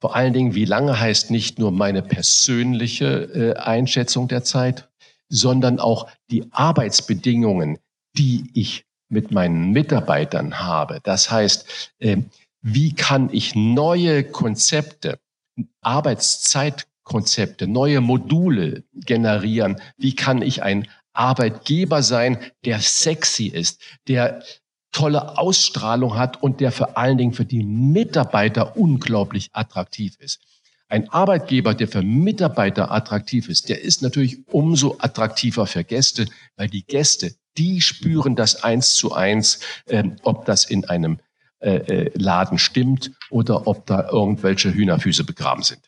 [0.00, 4.88] vor allen Dingen, wie lange heißt nicht nur meine persönliche äh, Einschätzung der Zeit,
[5.32, 7.78] sondern auch die Arbeitsbedingungen,
[8.16, 11.00] die ich mit meinen Mitarbeitern habe.
[11.02, 12.18] Das heißt, äh,
[12.60, 15.18] wie kann ich neue Konzepte,
[15.80, 19.80] Arbeitszeitkonzepte, neue Module generieren?
[19.96, 24.42] Wie kann ich ein Arbeitgeber sein, der sexy ist, der
[24.92, 30.40] tolle Ausstrahlung hat und der vor allen Dingen für die Mitarbeiter unglaublich attraktiv ist.
[30.92, 36.26] Ein Arbeitgeber, der für Mitarbeiter attraktiv ist, der ist natürlich umso attraktiver für Gäste,
[36.56, 41.18] weil die Gäste, die spüren das eins zu eins, äh, ob das in einem
[41.60, 45.80] äh, äh, Laden stimmt oder ob da irgendwelche Hühnerfüße begraben sind.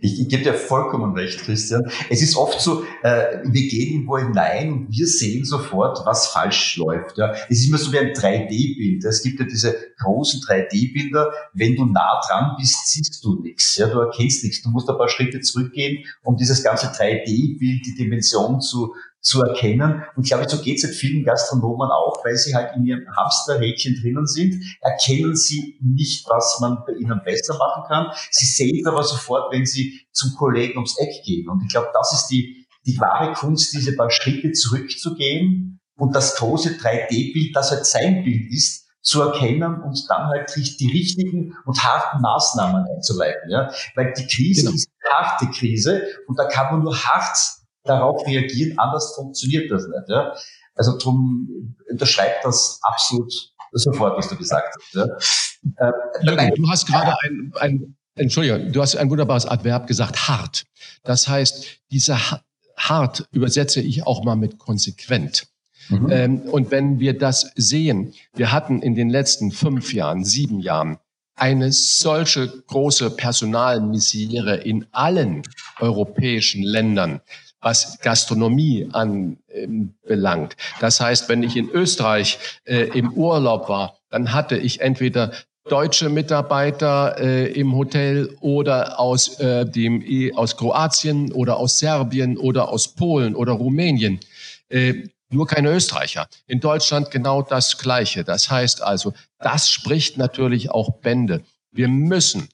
[0.00, 1.90] Ich, ich gebe dir vollkommen recht, Christian.
[2.10, 6.76] Es ist oft so, äh, wir gehen irgendwo hinein und wir sehen sofort, was falsch
[6.76, 7.16] läuft.
[7.16, 7.32] Ja.
[7.48, 9.04] Es ist immer so wie ein 3D-Bild.
[9.04, 11.32] Es gibt ja diese großen 3D-Bilder.
[11.54, 13.76] Wenn du nah dran bist, siehst du nichts.
[13.76, 13.86] Ja.
[13.88, 14.62] Du erkennst nichts.
[14.62, 18.94] Du musst ein paar Schritte zurückgehen, um dieses ganze 3D-Bild, die Dimension zu,
[19.28, 20.02] zu erkennen.
[20.16, 23.04] Und ich glaube, so geht es halt vielen Gastronomen auch, weil sie halt in ihrem
[23.14, 28.06] Hamsterrädchen drinnen sind, erkennen sie nicht, was man bei ihnen besser machen kann.
[28.30, 31.46] Sie sehen es aber sofort, wenn sie zum Kollegen ums Eck gehen.
[31.50, 36.36] Und ich glaube, das ist die, die wahre Kunst, diese paar Schritte zurückzugehen und das
[36.36, 41.82] große 3D-Bild, das halt sein Bild ist, zu erkennen und dann halt die richtigen und
[41.84, 43.50] harten Maßnahmen einzuleiten.
[43.50, 43.70] Ja?
[43.94, 44.74] Weil die Krise genau.
[44.74, 47.36] ist eine harte Krise und da kann man nur hart
[47.88, 50.08] darauf reagieren, anders funktioniert das nicht.
[50.08, 50.34] Ja?
[50.74, 53.32] Also darum unterschreibt das absolut
[53.72, 54.94] sofort, was du gesagt hast.
[54.94, 55.88] Ja?
[55.88, 60.64] Äh, Jürgen, du hast gerade ein, ein, Entschuldigung, du hast ein wunderbares Adverb gesagt, hart.
[61.04, 62.16] Das heißt, diese
[62.76, 65.48] hart übersetze ich auch mal mit konsequent.
[65.88, 66.10] Mhm.
[66.10, 70.98] Ähm, und wenn wir das sehen, wir hatten in den letzten fünf Jahren, sieben Jahren
[71.34, 75.42] eine solche große Personalmisere in allen
[75.78, 77.20] europäischen Ländern
[77.60, 80.56] was Gastronomie anbelangt.
[80.80, 85.32] Das heißt, wenn ich in Österreich äh, im Urlaub war, dann hatte ich entweder
[85.68, 92.38] deutsche Mitarbeiter äh, im Hotel oder aus äh, dem e, aus Kroatien oder aus Serbien
[92.38, 94.20] oder aus Polen oder Rumänien.
[94.68, 96.26] Äh, nur keine Österreicher.
[96.46, 98.24] In Deutschland genau das Gleiche.
[98.24, 101.42] Das heißt also, das spricht natürlich auch Bände.
[101.70, 102.48] Wir müssen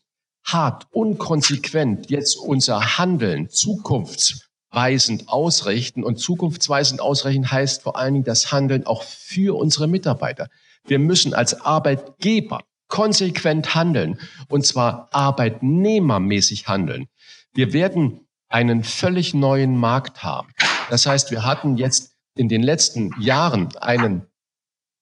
[0.44, 6.04] hart und konsequent jetzt unser Handeln zukunfts weisend ausrichten.
[6.04, 10.48] Und zukunftsweisend ausrichten heißt vor allen Dingen das Handeln auch für unsere Mitarbeiter.
[10.86, 17.06] Wir müssen als Arbeitgeber konsequent handeln und zwar arbeitnehmermäßig handeln.
[17.54, 20.48] Wir werden einen völlig neuen Markt haben.
[20.90, 24.26] Das heißt, wir hatten jetzt in den letzten Jahren einen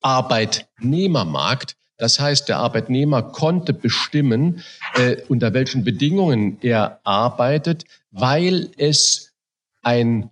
[0.00, 1.76] Arbeitnehmermarkt.
[1.98, 4.62] Das heißt, der Arbeitnehmer konnte bestimmen,
[4.94, 9.21] äh, unter welchen Bedingungen er arbeitet, weil es
[9.82, 10.30] ein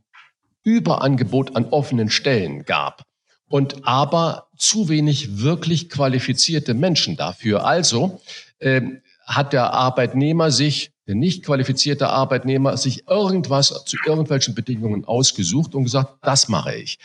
[0.63, 3.03] Überangebot an offenen Stellen gab
[3.49, 7.65] und aber zu wenig wirklich qualifizierte Menschen dafür.
[7.65, 8.21] Also
[8.59, 8.81] äh,
[9.25, 15.85] hat der Arbeitnehmer sich, der nicht qualifizierte Arbeitnehmer, sich irgendwas zu irgendwelchen Bedingungen ausgesucht und
[15.85, 16.99] gesagt, das mache ich.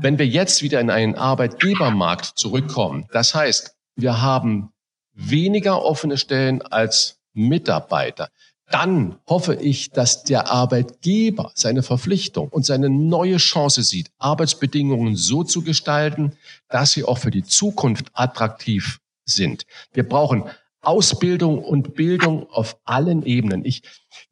[0.00, 4.72] Wenn wir jetzt wieder in einen Arbeitgebermarkt zurückkommen, das heißt, wir haben
[5.14, 8.28] weniger offene Stellen als Mitarbeiter,
[8.72, 15.44] dann hoffe ich, dass der Arbeitgeber seine Verpflichtung und seine neue Chance sieht, Arbeitsbedingungen so
[15.44, 16.32] zu gestalten,
[16.68, 19.66] dass sie auch für die Zukunft attraktiv sind.
[19.92, 20.44] Wir brauchen
[20.80, 23.64] Ausbildung und Bildung auf allen Ebenen.
[23.64, 23.82] Ich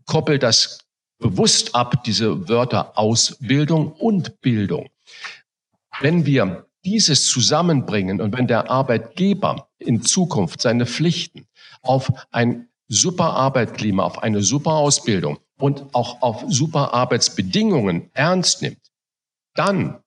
[0.07, 0.79] koppel das
[1.19, 4.89] bewusst ab, diese Wörter Ausbildung und Bildung.
[6.01, 11.47] Wenn wir dieses zusammenbringen und wenn der Arbeitgeber in Zukunft seine Pflichten
[11.83, 18.81] auf ein super Arbeitsklima, auf eine super Ausbildung und auch auf super Arbeitsbedingungen ernst nimmt,
[19.55, 20.01] dann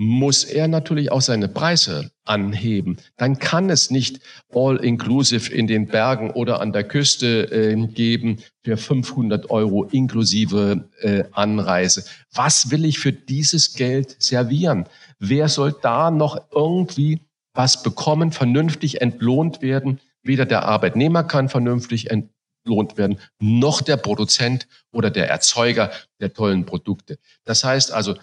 [0.00, 2.98] muss er natürlich auch seine Preise anheben.
[3.16, 4.20] Dann kann es nicht
[4.54, 11.24] all-inclusive in den Bergen oder an der Küste äh, geben für 500 Euro inklusive äh,
[11.32, 12.04] Anreise.
[12.32, 14.86] Was will ich für dieses Geld servieren?
[15.18, 17.20] Wer soll da noch irgendwie
[17.54, 19.98] was bekommen, vernünftig entlohnt werden?
[20.28, 26.66] Weder der Arbeitnehmer kann vernünftig entlohnt werden, noch der Produzent oder der Erzeuger der tollen
[26.66, 27.18] Produkte.
[27.44, 28.14] Das heißt also,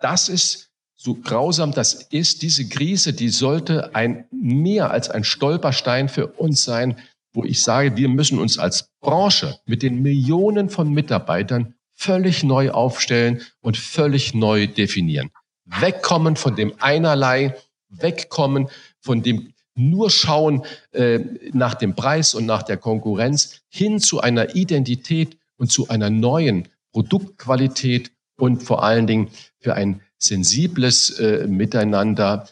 [0.00, 6.10] das ist so grausam das ist, diese Krise, die sollte ein mehr als ein Stolperstein
[6.10, 6.98] für uns sein,
[7.32, 12.70] wo ich sage, wir müssen uns als Branche mit den Millionen von Mitarbeitern völlig neu
[12.70, 15.30] aufstellen und völlig neu definieren.
[15.64, 17.54] Wegkommen von dem Einerlei,
[17.88, 18.68] wegkommen
[19.00, 21.20] von dem nur schauen äh,
[21.52, 26.68] nach dem Preis und nach der Konkurrenz hin zu einer Identität und zu einer neuen
[26.92, 32.48] Produktqualität und vor allen Dingen für ein sensibles äh, Miteinander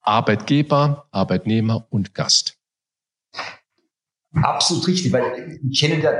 [0.00, 2.56] Arbeitgeber, Arbeitnehmer und Gast.
[4.32, 6.12] Absolut richtig, weil wir kennen ja,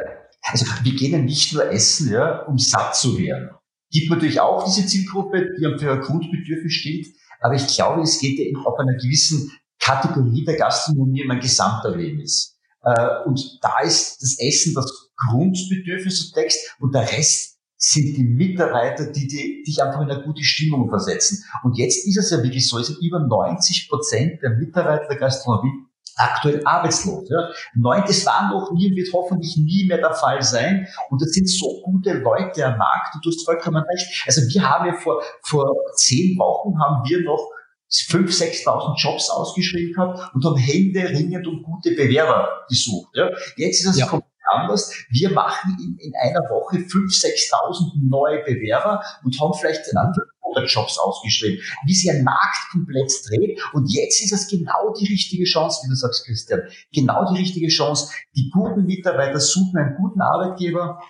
[0.42, 3.50] also wir gehen ja nicht nur essen, ja, um satt zu werden.
[3.90, 8.60] Gibt natürlich auch diese Zielgruppe, die für Grundbedürfnis steht, aber ich glaube, es geht ja
[8.64, 12.56] auf einer gewissen Kategorie der Gastronomie um ein Gesamterlebnis.
[12.82, 18.24] Äh, und da ist das Essen das Grundbedürfnis des Text und der Rest sind die
[18.24, 21.44] Mitarbeiter, die, dich einfach in eine gute Stimmung versetzen.
[21.62, 25.16] Und jetzt ist es ja wirklich so, es sind über 90 Prozent der Mitarbeiter der
[25.16, 25.70] Gastronomie
[26.16, 27.28] aktuell arbeitslos.
[27.28, 30.88] Das war noch nie und wird hoffentlich nie mehr der Fall sein.
[31.10, 34.24] Und das sind so gute Leute am Markt und du hast vollkommen recht.
[34.26, 37.52] Also wir haben ja vor, vor zehn Wochen haben wir noch
[37.90, 43.10] 5.000, 6.000 Jobs ausgeschrieben gehabt und haben Hände ringend um gute Bewerber gesucht.
[43.14, 43.30] Ja.
[43.56, 44.20] Jetzt ist es ja
[44.50, 44.92] anders.
[45.10, 50.98] Wir machen in, in einer Woche 5.000, 6.000 neue Bewerber und haben vielleicht 500 Jobs
[50.98, 53.60] ausgeschrieben, wie sich ein Markt komplett dreht.
[53.72, 57.68] Und jetzt ist es genau die richtige Chance, wie du sagst, Christian, genau die richtige
[57.68, 58.12] Chance.
[58.34, 61.00] Die guten Mitarbeiter suchen einen guten Arbeitgeber,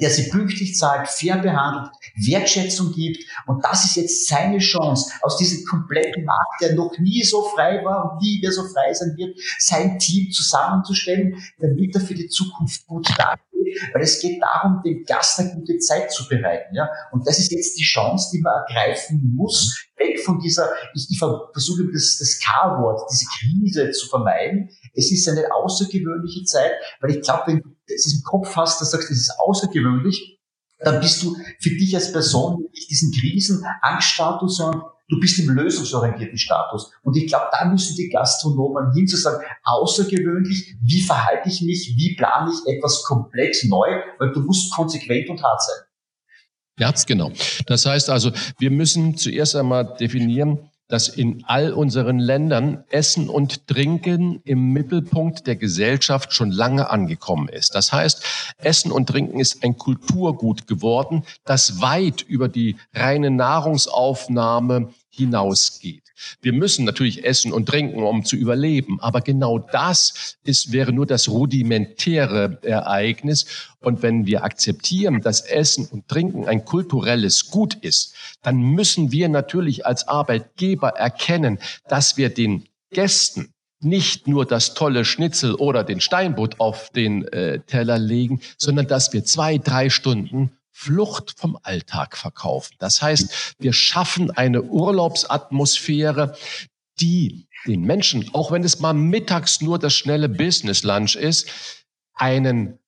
[0.00, 1.90] der sie pünktlich zahlt, fair behandelt,
[2.26, 3.24] Wertschätzung gibt.
[3.46, 7.84] Und das ist jetzt seine Chance, aus diesem kompletten Markt, der noch nie so frei
[7.84, 12.28] war und nie mehr so frei sein wird, sein Team zusammenzustellen, damit er für die
[12.28, 13.40] Zukunft gut dasteht.
[13.92, 16.74] Weil es geht darum, dem Gast eine gute Zeit zu bereiten.
[16.74, 16.88] Ja?
[17.12, 21.18] Und das ist jetzt die Chance, die man ergreifen muss, weg von dieser, ich, ich
[21.18, 24.70] versuche das, das K-Wort, diese Krise zu vermeiden.
[24.94, 28.90] Es ist eine außergewöhnliche Zeit, weil ich glaube, wenn du das im Kopf hast, dass
[28.90, 30.40] du sagst, das ist außergewöhnlich,
[30.78, 36.38] dann bist du für dich als Person nicht diesen Krisenangststatus, sondern du bist im lösungsorientierten
[36.38, 36.92] Status.
[37.02, 41.94] Und ich glaube, da müssen die Gastronomen hin zu sagen, außergewöhnlich, wie verhalte ich mich,
[41.96, 45.84] wie plane ich etwas komplett neu, weil du musst konsequent und hart sein.
[46.78, 47.30] Ja, genau.
[47.66, 53.66] Das heißt also, wir müssen zuerst einmal definieren, dass in all unseren Ländern Essen und
[53.66, 57.74] Trinken im Mittelpunkt der Gesellschaft schon lange angekommen ist.
[57.74, 64.90] Das heißt, Essen und Trinken ist ein Kulturgut geworden, das weit über die reine Nahrungsaufnahme
[65.16, 66.02] hinausgeht.
[66.40, 71.06] Wir müssen natürlich essen und trinken, um zu überleben, aber genau das ist, wäre nur
[71.06, 73.46] das rudimentäre Ereignis.
[73.80, 79.28] Und wenn wir akzeptieren, dass Essen und Trinken ein kulturelles Gut ist, dann müssen wir
[79.28, 86.00] natürlich als Arbeitgeber erkennen, dass wir den Gästen nicht nur das tolle Schnitzel oder den
[86.00, 92.16] Steinbutt auf den äh, Teller legen, sondern dass wir zwei, drei Stunden Flucht vom Alltag
[92.16, 92.74] verkaufen.
[92.80, 96.36] Das heißt, wir schaffen eine Urlaubsatmosphäre,
[97.00, 101.48] die den Menschen, auch wenn es mal mittags nur das schnelle Business Lunch ist,
[102.14, 102.80] einen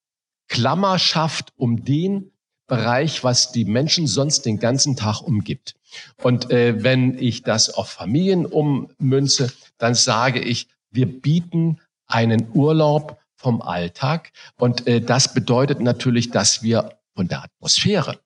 [0.48, 2.32] Klammer schafft um den
[2.66, 5.76] Bereich, was die Menschen sonst den ganzen Tag umgibt.
[6.22, 13.20] Und äh, wenn ich das auf Familien ummünze, dann sage ich, wir bieten einen Urlaub
[13.36, 14.32] vom Alltag.
[14.58, 18.20] Und äh, das bedeutet natürlich, dass wir von der Atmosphäre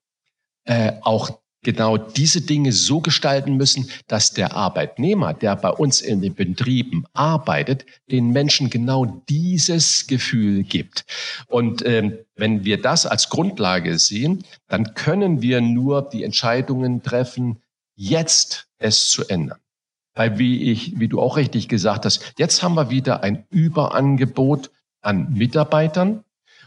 [0.65, 6.23] äh, auch genau diese Dinge so gestalten müssen, dass der Arbeitnehmer, der bei uns in
[6.23, 11.05] den Betrieben arbeitet, den Menschen genau dieses Gefühl gibt.
[11.47, 17.61] Und ähm, wenn wir das als Grundlage sehen, dann können wir nur die Entscheidungen treffen,
[17.95, 19.59] jetzt es zu ändern.
[20.15, 24.71] Weil wie ich, wie du auch richtig gesagt hast, jetzt haben wir wieder ein Überangebot
[25.03, 26.25] an Mitarbeitern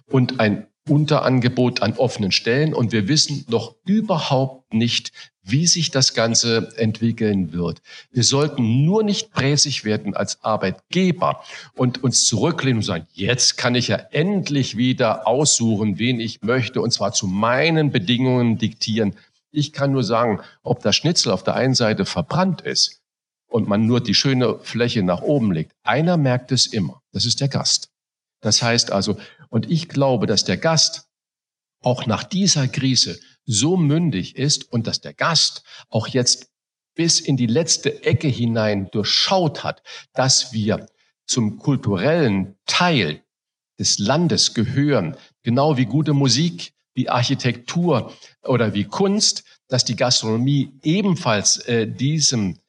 [0.08, 6.13] und ein Unterangebot an offenen Stellen und wir wissen noch überhaupt nicht, wie sich das
[6.13, 7.82] Ganze entwickeln wird.
[8.12, 11.41] Wir sollten nur nicht präsig werden als Arbeitgeber
[11.76, 16.82] und uns zurücklehnen und sagen, jetzt kann ich ja endlich wieder aussuchen, wen ich möchte
[16.82, 19.15] und zwar zu meinen Bedingungen diktieren.
[19.52, 23.02] Ich kann nur sagen, ob das Schnitzel auf der einen Seite verbrannt ist
[23.48, 25.73] und man nur die schöne Fläche nach oben legt.
[25.84, 27.02] Einer merkt es immer.
[27.12, 27.92] Das ist der Gast.
[28.44, 29.17] Das heißt also,
[29.50, 31.08] und ich glaube, dass der Gast
[31.81, 36.52] auch nach dieser Krise so mündig ist und dass der Gast auch jetzt
[36.94, 39.81] bis in die letzte Ecke hinein durchschaut hat,
[40.13, 40.85] dass wir
[41.25, 43.23] zum kulturellen Teil
[43.79, 48.13] des Landes gehören, genau wie gute Musik wie Architektur
[48.44, 52.60] oder wie Kunst, dass die Gastronomie ebenfalls äh, diesem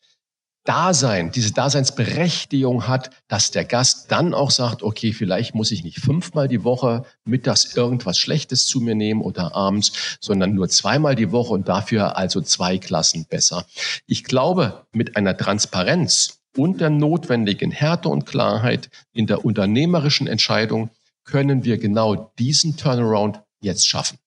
[0.64, 6.00] Dasein, diese Daseinsberechtigung hat, dass der Gast dann auch sagt, okay, vielleicht muss ich nicht
[6.00, 11.32] fünfmal die Woche mittags irgendwas Schlechtes zu mir nehmen oder abends, sondern nur zweimal die
[11.32, 13.66] Woche und dafür also zwei Klassen besser.
[14.06, 20.88] Ich glaube, mit einer Transparenz und der notwendigen Härte und Klarheit in der unternehmerischen Entscheidung
[21.24, 24.18] können wir genau diesen Turnaround jetzt schaffen.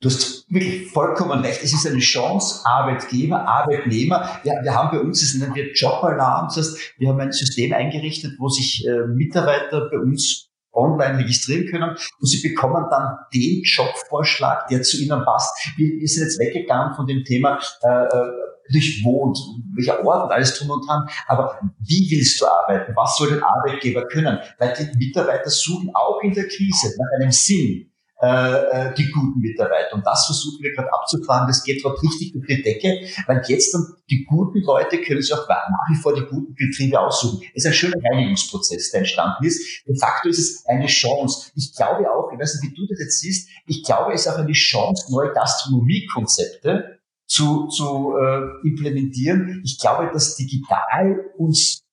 [0.00, 1.60] Du hast wirklich vollkommen recht.
[1.64, 4.40] Es ist eine Chance, Arbeitgeber, Arbeitnehmer.
[4.44, 6.46] Ja, wir haben bei uns, das nennen wir Jobalarm.
[6.46, 11.66] Das heißt, wir haben ein System eingerichtet, wo sich äh, Mitarbeiter bei uns online registrieren
[11.66, 11.90] können
[12.20, 15.52] und sie bekommen dann den Jobvorschlag, der zu ihnen passt.
[15.76, 18.30] Wir, wir sind jetzt weggegangen von dem Thema, äh, äh
[18.70, 19.38] durch wo und
[19.74, 21.08] welcher Ort und alles drum und dran.
[21.26, 22.92] Aber wie willst du arbeiten?
[22.94, 24.38] Was soll ein Arbeitgeber können?
[24.58, 27.87] Weil die Mitarbeiter suchen auch in der Krise nach einem Sinn.
[28.20, 29.94] Äh, äh, die guten Mitarbeiter.
[29.94, 31.46] Und das versuchen wir gerade abzufahren.
[31.46, 35.32] Das geht gerade richtig durch die Decke, weil jetzt dann die guten Leute können sich
[35.32, 37.46] auch nach wie vor die guten Betriebe aussuchen.
[37.54, 39.86] Es ist ein schöner Reinigungsprozess, der entstanden ist.
[39.86, 41.52] De facto ist es eine Chance.
[41.54, 44.32] Ich glaube auch, ich weiß nicht, wie du das jetzt siehst, ich glaube, es ist
[44.32, 46.98] auch eine Chance, neue Gastronomiekonzepte
[47.28, 49.62] zu, zu äh, implementieren.
[49.64, 51.84] Ich glaube, dass digital uns,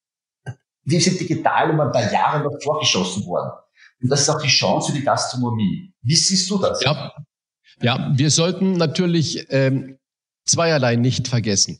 [0.85, 3.51] wir sind digital um ein paar Jahre noch vorgeschossen worden.
[4.01, 5.94] Und das ist auch die Chance für die Gastronomie.
[6.05, 6.81] Wie siehst du das?
[6.81, 7.11] Ja,
[7.81, 9.97] ja wir sollten natürlich ähm,
[10.45, 11.79] zweierlei nicht vergessen.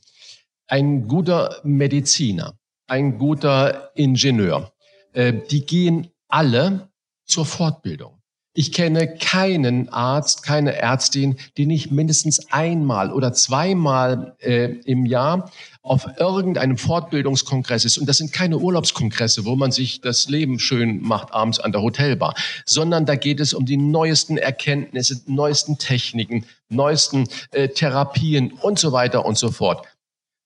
[0.68, 2.58] Ein guter Mediziner,
[2.88, 4.74] ein guter Ingenieur,
[5.14, 6.90] äh, die gehen alle
[7.26, 8.15] zur Fortbildung.
[8.58, 15.52] Ich kenne keinen Arzt, keine Ärztin, die nicht mindestens einmal oder zweimal äh, im Jahr
[15.82, 17.98] auf irgendeinem Fortbildungskongress ist.
[17.98, 21.82] Und das sind keine Urlaubskongresse, wo man sich das Leben schön macht abends an der
[21.82, 22.34] Hotelbar,
[22.66, 28.94] sondern da geht es um die neuesten Erkenntnisse, neuesten Techniken, neuesten äh, Therapien und so
[28.94, 29.86] weiter und so fort.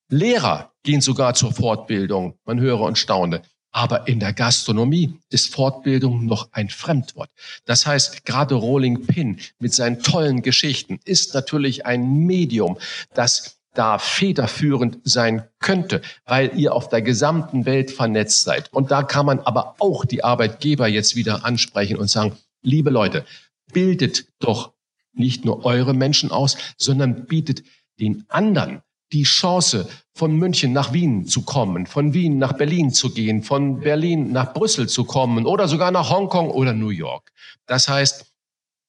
[0.10, 2.34] Lehrer gehen sogar zur Fortbildung.
[2.44, 3.44] Man höre und staune.
[3.72, 7.30] Aber in der Gastronomie ist Fortbildung noch ein Fremdwort.
[7.66, 12.78] Das heißt, gerade Rolling Pin mit seinen tollen Geschichten ist natürlich ein Medium,
[13.14, 18.74] das da federführend sein könnte, weil ihr auf der gesamten Welt vernetzt seid.
[18.74, 23.26] Und da kann man aber auch die Arbeitgeber jetzt wieder ansprechen und sagen, liebe Leute,
[23.72, 24.74] bildet doch
[25.14, 27.64] nicht nur eure Menschen aus, sondern bietet
[28.00, 28.82] den anderen
[29.12, 33.80] die Chance, von München nach Wien zu kommen, von Wien nach Berlin zu gehen, von
[33.80, 37.32] Berlin nach Brüssel zu kommen oder sogar nach Hongkong oder New York.
[37.66, 38.26] Das heißt,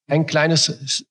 [0.09, 1.07] ein kleines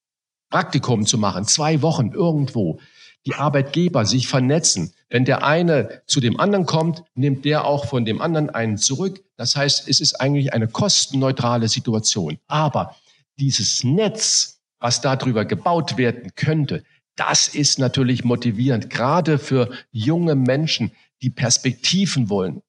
[0.49, 2.80] Praktikum zu machen, zwei Wochen irgendwo,
[3.26, 4.93] die Arbeitgeber sich vernetzen.
[5.10, 9.24] Wenn der eine zu dem anderen kommt, nimmt der auch von dem anderen einen zurück.
[9.38, 12.39] Das heißt, es ist eigentlich eine kostenneutrale Situation.
[12.47, 12.95] Aber
[13.39, 16.84] dieses Netz, was darüber gebaut werden könnte,
[17.20, 20.91] das ist natürlich motivierend, gerade für junge Menschen,
[21.22, 22.61] die Perspektiven wollen,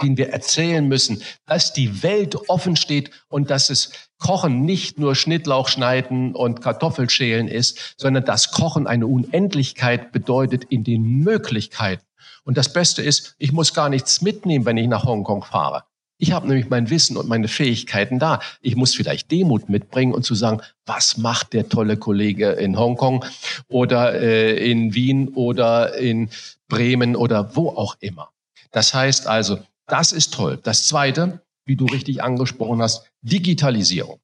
[0.00, 5.16] denen wir erzählen müssen, dass die Welt offen steht und dass es Kochen nicht nur
[5.16, 12.04] Schnittlauch schneiden und Kartoffelschälen ist, sondern dass Kochen eine Unendlichkeit bedeutet in den Möglichkeiten.
[12.44, 15.82] Und das Beste ist, ich muss gar nichts mitnehmen, wenn ich nach Hongkong fahre.
[16.22, 18.40] Ich habe nämlich mein Wissen und meine Fähigkeiten da.
[18.60, 23.24] Ich muss vielleicht Demut mitbringen und zu sagen, was macht der tolle Kollege in Hongkong
[23.68, 26.28] oder äh, in Wien oder in
[26.68, 28.28] Bremen oder wo auch immer.
[28.70, 30.58] Das heißt also, das ist toll.
[30.62, 34.20] Das Zweite, wie du richtig angesprochen hast, Digitalisierung.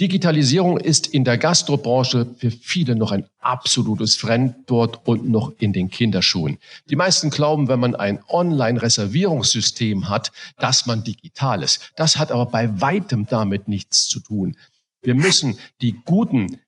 [0.00, 5.90] Digitalisierung ist in der Gastrobranche für viele noch ein absolutes Fremdwort und noch in den
[5.90, 6.58] Kinderschuhen.
[6.88, 11.92] Die meisten glauben, wenn man ein Online-Reservierungssystem hat, dass man digital ist.
[11.96, 14.56] Das hat aber bei weitem damit nichts zu tun.
[15.02, 16.58] Wir müssen die guten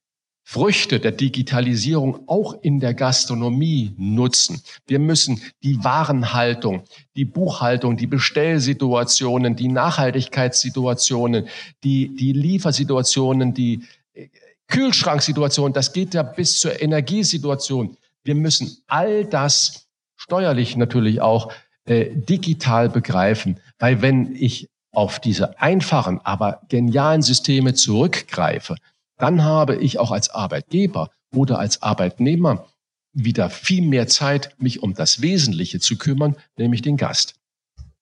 [0.53, 4.61] Früchte der Digitalisierung auch in der Gastronomie nutzen.
[4.85, 6.83] Wir müssen die Warenhaltung,
[7.15, 11.47] die Buchhaltung, die Bestellsituationen, die Nachhaltigkeitssituationen,
[11.85, 14.27] die, die Liefersituationen, die äh,
[14.67, 17.97] Kühlschranksituation, das geht ja bis zur Energiesituation.
[18.25, 19.87] Wir müssen all das
[20.17, 21.53] steuerlich natürlich auch
[21.85, 28.75] äh, digital begreifen, weil wenn ich auf diese einfachen, aber genialen Systeme zurückgreife,
[29.21, 32.67] dann habe ich auch als Arbeitgeber oder als Arbeitnehmer
[33.13, 37.35] wieder viel mehr Zeit, mich um das Wesentliche zu kümmern, nämlich den Gast.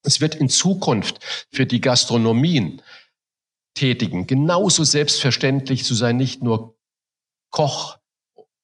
[0.03, 2.83] Es wird in Zukunft für die Gastronomien
[3.75, 6.77] tätigen genauso selbstverständlich zu sein, nicht nur
[7.51, 7.99] Koch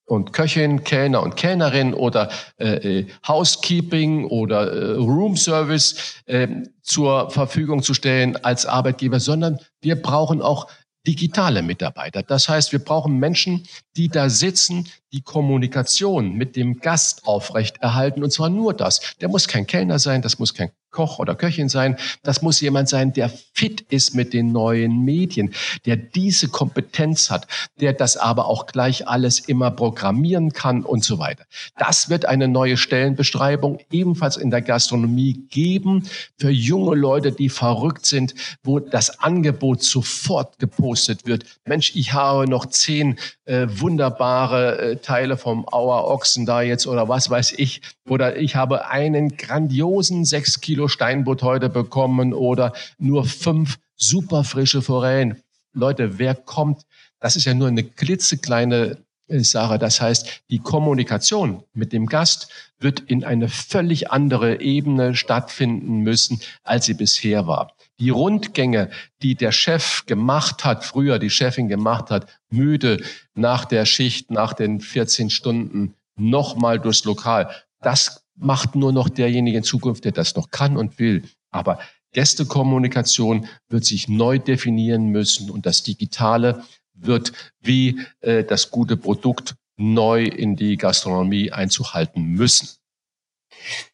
[0.07, 6.49] und Köchin, Kellner und Kellnerin oder äh, äh Housekeeping oder äh, Room Service äh,
[6.83, 10.69] zur Verfügung zu stellen als Arbeitgeber, sondern wir brauchen auch
[11.07, 12.23] digitale Mitarbeiter.
[12.23, 18.23] Das heißt, wir brauchen Menschen, die da sitzen, die Kommunikation mit dem Gast aufrechterhalten.
[18.23, 19.01] Und zwar nur das.
[19.21, 21.97] Der muss kein Kellner sein, das muss kein Koch oder Köchin sein.
[22.22, 25.53] Das muss jemand sein, der fit ist mit den neuen Medien,
[25.84, 27.49] der diese Kompetenz hat,
[27.80, 31.45] der das aber auch gleich alles immer programmieren kann und so weiter.
[31.76, 38.07] Das wird eine neue Stellenbeschreibung ebenfalls in der Gastronomie geben für junge Leute, die verrückt
[38.07, 41.45] sind, wo das Angebot sofort gepostet wird.
[41.64, 47.09] Mensch, ich habe noch zehn äh, wunderbare äh, Teile vom Auer Ochsen da jetzt oder
[47.09, 47.82] was weiß ich.
[48.09, 54.82] Oder ich habe einen grandiosen sechs Kilo Steinbutt heute bekommen oder nur fünf super frische
[54.82, 55.43] Forellen.
[55.72, 56.82] Leute, wer kommt?
[57.20, 59.78] Das ist ja nur eine klitzekleine äh, Sache.
[59.78, 66.41] Das heißt, die Kommunikation mit dem Gast wird in eine völlig andere Ebene stattfinden müssen,
[66.62, 67.72] als sie bisher war.
[68.01, 68.91] Die Rundgänge,
[69.22, 73.03] die der Chef gemacht hat, früher die Chefin gemacht hat, müde
[73.35, 77.51] nach der Schicht, nach den 14 Stunden, nochmal durchs Lokal.
[77.80, 81.24] Das macht nur noch derjenige in Zukunft, der das noch kann und will.
[81.51, 81.78] Aber
[82.12, 86.64] Gästekommunikation wird sich neu definieren müssen und das Digitale
[86.95, 92.68] wird wie äh, das gute Produkt neu in die Gastronomie einzuhalten müssen.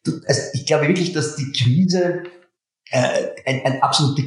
[0.05, 2.23] Also ich glaube wirklich, dass die Krise
[2.91, 4.17] äh, ein, ein absolut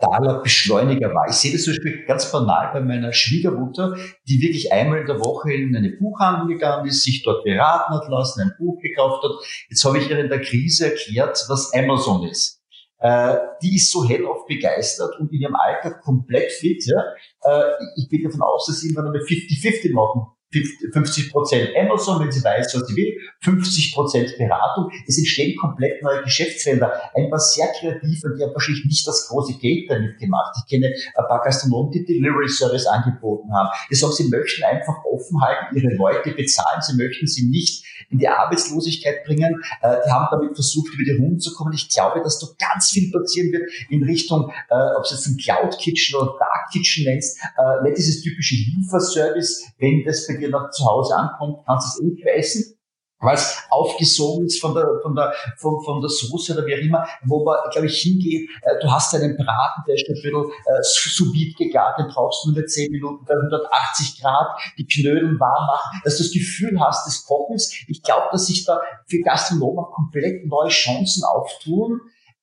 [0.00, 1.28] digitaler Beschleuniger war.
[1.28, 3.96] Ich sehe das zum Beispiel ganz banal bei meiner Schwiegermutter,
[4.28, 8.08] die wirklich einmal in der Woche in eine Buchhandlung gegangen ist, sich dort beraten hat
[8.08, 9.32] lassen, ein Buch gekauft hat.
[9.68, 12.62] Jetzt habe ich ihr in der Krise erklärt, was Amazon ist.
[13.00, 16.84] Äh, die ist so hellauf begeistert und in ihrem Alltag komplett fit.
[16.84, 17.02] Ja?
[17.42, 22.32] Äh, ich bin davon aus, dass sie irgendwann eine 50-50 machen 50 Prozent Amazon, wenn
[22.32, 24.90] sie weiß, was sie will, 50 Prozent Beratung.
[25.06, 26.92] Es entstehen komplett neue Geschäftsfelder.
[27.14, 30.56] Ein paar sehr kreative, die haben wahrscheinlich nicht das große Geld damit gemacht.
[30.58, 33.68] Ich kenne ein paar Gastronomen, die Delivery Service angeboten haben.
[33.90, 36.80] Die sagen, sie möchten einfach offen halten, ihre Leute bezahlen.
[36.80, 39.62] Sie möchten sie nicht in die Arbeitslosigkeit bringen.
[39.82, 41.72] Äh, die haben damit versucht, über die Runden zu kommen.
[41.74, 45.36] Ich glaube, dass da ganz viel passieren wird in Richtung, äh, ob es jetzt ein
[45.36, 50.50] Cloud Kitchen oder Dark Kitchen nennst, äh, nicht dieses typische Lieferservice, wenn das bei dir
[50.50, 52.78] nach zu Hause ankommt, kannst du es eh essen
[53.20, 56.78] weil es aufgesogen ist von der, von der, von, von der Soße oder wie auch
[56.78, 60.44] immer, wo man, glaube ich, hingeht, äh, du hast einen Braten, der ist ein bisschen
[60.44, 65.66] äh, sous gegart, den brauchst du nur 10 Minuten bei 180 Grad, die Knödel warm
[65.66, 67.74] machen, dass du das Gefühl hast des Kochens.
[67.88, 72.00] Ich glaube, dass sich da für Gastronomen komplett neue Chancen auftun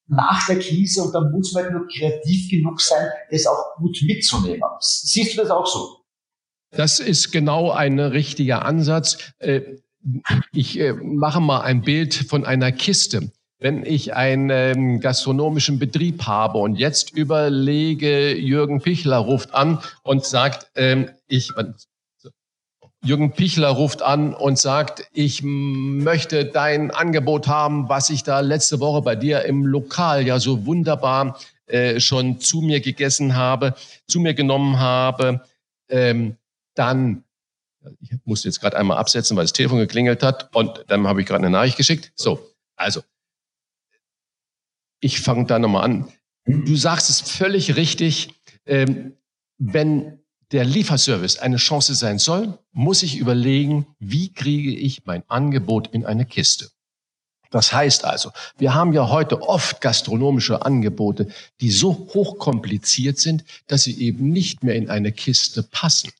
[0.07, 3.97] nach der Krise und da muss man halt nur kreativ genug sein, das auch gut
[4.05, 4.61] mitzunehmen.
[4.79, 5.94] Siehst du das auch so?
[6.75, 9.33] Das ist genau ein richtiger Ansatz.
[9.39, 9.61] Äh,
[10.51, 13.31] ich äh, mache mal ein Bild von einer Kiste.
[13.57, 20.25] Wenn ich einen ähm, gastronomischen Betrieb habe und jetzt überlege, Jürgen Pichler ruft an und
[20.25, 21.51] sagt, ähm, ich,
[23.01, 28.79] Jürgen Pichler ruft an und sagt, ich möchte dein Angebot haben, was ich da letzte
[28.79, 33.73] Woche bei dir im Lokal ja so wunderbar äh, schon zu mir gegessen habe,
[34.07, 35.41] zu mir genommen habe.
[35.89, 36.35] Ähm,
[36.75, 37.23] dann,
[37.99, 41.27] ich musste jetzt gerade einmal absetzen, weil das Telefon geklingelt hat und dann habe ich
[41.27, 42.11] gerade eine Nachricht geschickt.
[42.15, 42.39] So,
[42.75, 43.01] also,
[44.99, 46.11] ich fange da nochmal an.
[46.45, 48.33] Du sagst es völlig richtig.
[48.65, 49.17] Ähm,
[49.57, 50.19] wenn
[50.51, 56.05] der Lieferservice eine Chance sein soll, muss ich überlegen, wie kriege ich mein Angebot in
[56.05, 56.69] eine Kiste.
[57.51, 61.27] Das heißt also, wir haben ja heute oft gastronomische Angebote,
[61.61, 66.11] die so hochkompliziert sind, dass sie eben nicht mehr in eine Kiste passen.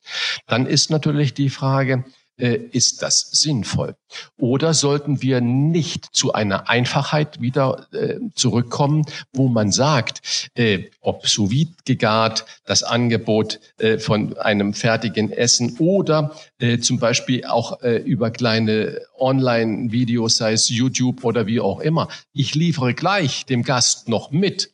[0.48, 2.06] Dann ist natürlich die Frage,
[2.38, 3.96] ist das sinnvoll?
[4.38, 11.28] Oder sollten wir nicht zu einer Einfachheit wieder äh, zurückkommen, wo man sagt, äh, ob
[11.28, 17.82] sous vide gegart, das Angebot äh, von einem fertigen Essen oder äh, zum Beispiel auch
[17.82, 22.10] äh, über kleine Online-Videos, sei es YouTube oder wie auch immer.
[22.34, 24.74] Ich liefere gleich dem Gast noch mit,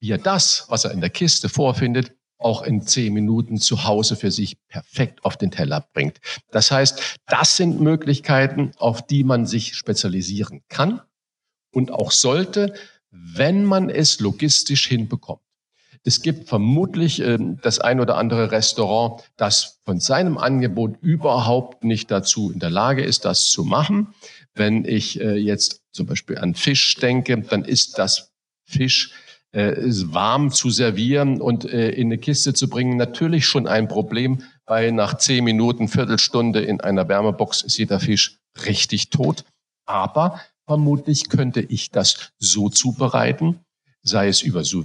[0.00, 4.16] wie er das, was er in der Kiste vorfindet, auch in zehn Minuten zu Hause
[4.16, 6.18] für sich perfekt auf den Teller bringt.
[6.50, 11.00] Das heißt, das sind Möglichkeiten, auf die man sich spezialisieren kann
[11.72, 12.74] und auch sollte,
[13.10, 15.40] wenn man es logistisch hinbekommt.
[16.06, 22.12] Es gibt vermutlich äh, das ein oder andere Restaurant, das von seinem Angebot überhaupt nicht
[22.12, 24.14] dazu in der Lage ist, das zu machen.
[24.54, 28.32] Wenn ich äh, jetzt zum Beispiel an Fisch denke, dann ist das
[28.64, 29.10] Fisch
[29.56, 29.74] äh,
[30.12, 34.92] warm zu servieren und äh, in eine Kiste zu bringen, natürlich schon ein Problem, weil
[34.92, 38.36] nach zehn Minuten, Viertelstunde in einer Wärmebox ist jeder Fisch
[38.66, 39.44] richtig tot.
[39.86, 43.60] Aber vermutlich könnte ich das so zubereiten,
[44.02, 44.84] sei es über sous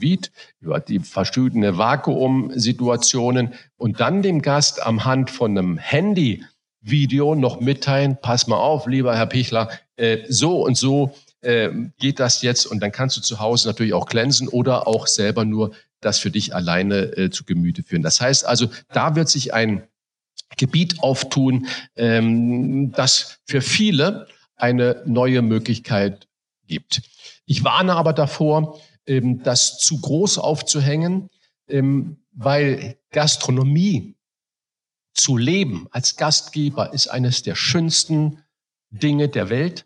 [0.61, 6.45] über die verschiedene Vakuumsituationen und dann dem Gast am Hand von einem Handy
[6.79, 11.69] Video noch mitteilen, pass mal auf, lieber Herr Pichler, äh, so und so äh,
[11.99, 15.45] geht das jetzt und dann kannst du zu Hause natürlich auch glänzen oder auch selber
[15.45, 18.01] nur das für dich alleine äh, zu Gemüte führen.
[18.01, 19.87] Das heißt also, da wird sich ein
[20.57, 26.27] Gebiet auftun, ähm, das für viele eine neue Möglichkeit
[26.67, 27.01] gibt.
[27.45, 31.29] Ich warne aber davor, ähm, das zu groß aufzuhängen,
[31.67, 34.15] ähm, weil Gastronomie
[35.13, 38.43] zu leben als Gastgeber ist eines der schönsten
[38.89, 39.85] Dinge der Welt.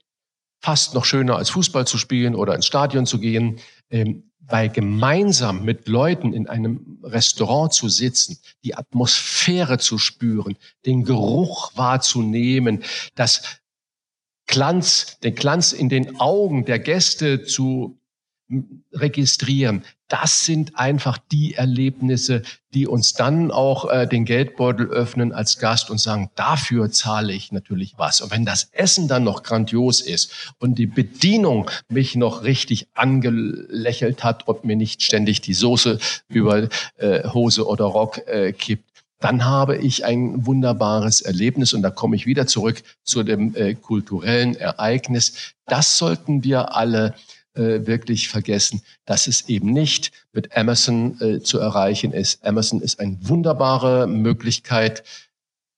[0.66, 3.60] Fast noch schöner als Fußball zu spielen oder ins Stadion zu gehen,
[3.92, 10.58] ähm, weil gemeinsam mit Leuten in einem Restaurant zu sitzen, die Atmosphäre zu spüren,
[10.88, 13.60] den Geruch wahrzunehmen, das
[14.48, 18.00] Glanz, den Glanz in den Augen der Gäste zu
[18.94, 19.84] registrieren.
[20.08, 22.44] Das sind einfach die Erlebnisse,
[22.76, 27.52] die uns dann auch äh, den Geldbeutel öffnen als Gast und sagen, dafür zahle ich
[27.52, 28.22] natürlich was.
[28.22, 34.24] Und wenn das Essen dann noch grandios ist und die Bedienung mich noch richtig angelächelt
[34.24, 39.46] hat und mir nicht ständig die Soße über äh, Hose oder Rock äh, kippt, dann
[39.46, 44.56] habe ich ein wunderbares Erlebnis und da komme ich wieder zurück zu dem äh, kulturellen
[44.56, 45.56] Ereignis.
[45.66, 47.16] Das sollten wir alle
[47.56, 52.46] äh, wirklich vergessen, dass es eben nicht mit Amazon äh, zu erreichen ist.
[52.46, 55.04] Amazon ist eine wunderbare Möglichkeit,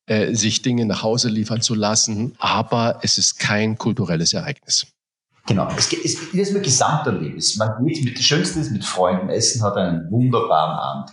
[0.07, 4.88] äh, sich Dinge nach Hause liefern zu lassen, aber es ist kein kulturelles Ereignis.
[5.47, 7.55] Genau, es, es, ist ein Gesamterlebnis.
[7.55, 11.11] Man geht mit, das Schönste ist mit Freunden essen, hat einen wunderbaren Abend.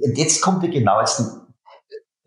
[0.00, 1.22] Und jetzt kommt ja genau jetzt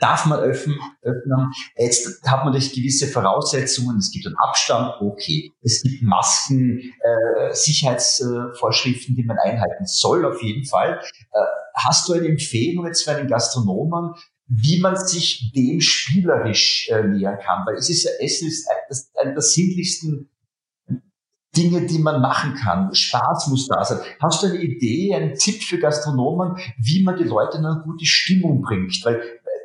[0.01, 1.51] darf man öffnen, öffnen.
[1.77, 5.53] Jetzt hat man durch gewisse Voraussetzungen, es gibt einen Abstand, okay.
[5.61, 10.99] Es gibt Masken, äh, Sicherheitsvorschriften, die man einhalten soll, auf jeden Fall.
[11.31, 11.39] Äh,
[11.75, 14.15] hast du eine Empfehlung jetzt für einen Gastronomen,
[14.47, 17.65] wie man sich dem spielerisch äh, nähern kann?
[17.65, 18.67] Weil es ist ja, Essen ist
[19.17, 20.29] einer der sinnlichsten
[21.55, 22.93] Dinge, die man machen kann.
[22.95, 23.99] Spaß muss da sein.
[24.21, 28.05] Hast du eine Idee, einen Tipp für Gastronomen, wie man die Leute in eine gute
[28.05, 29.01] Stimmung bringt?
[29.03, 29.21] Weil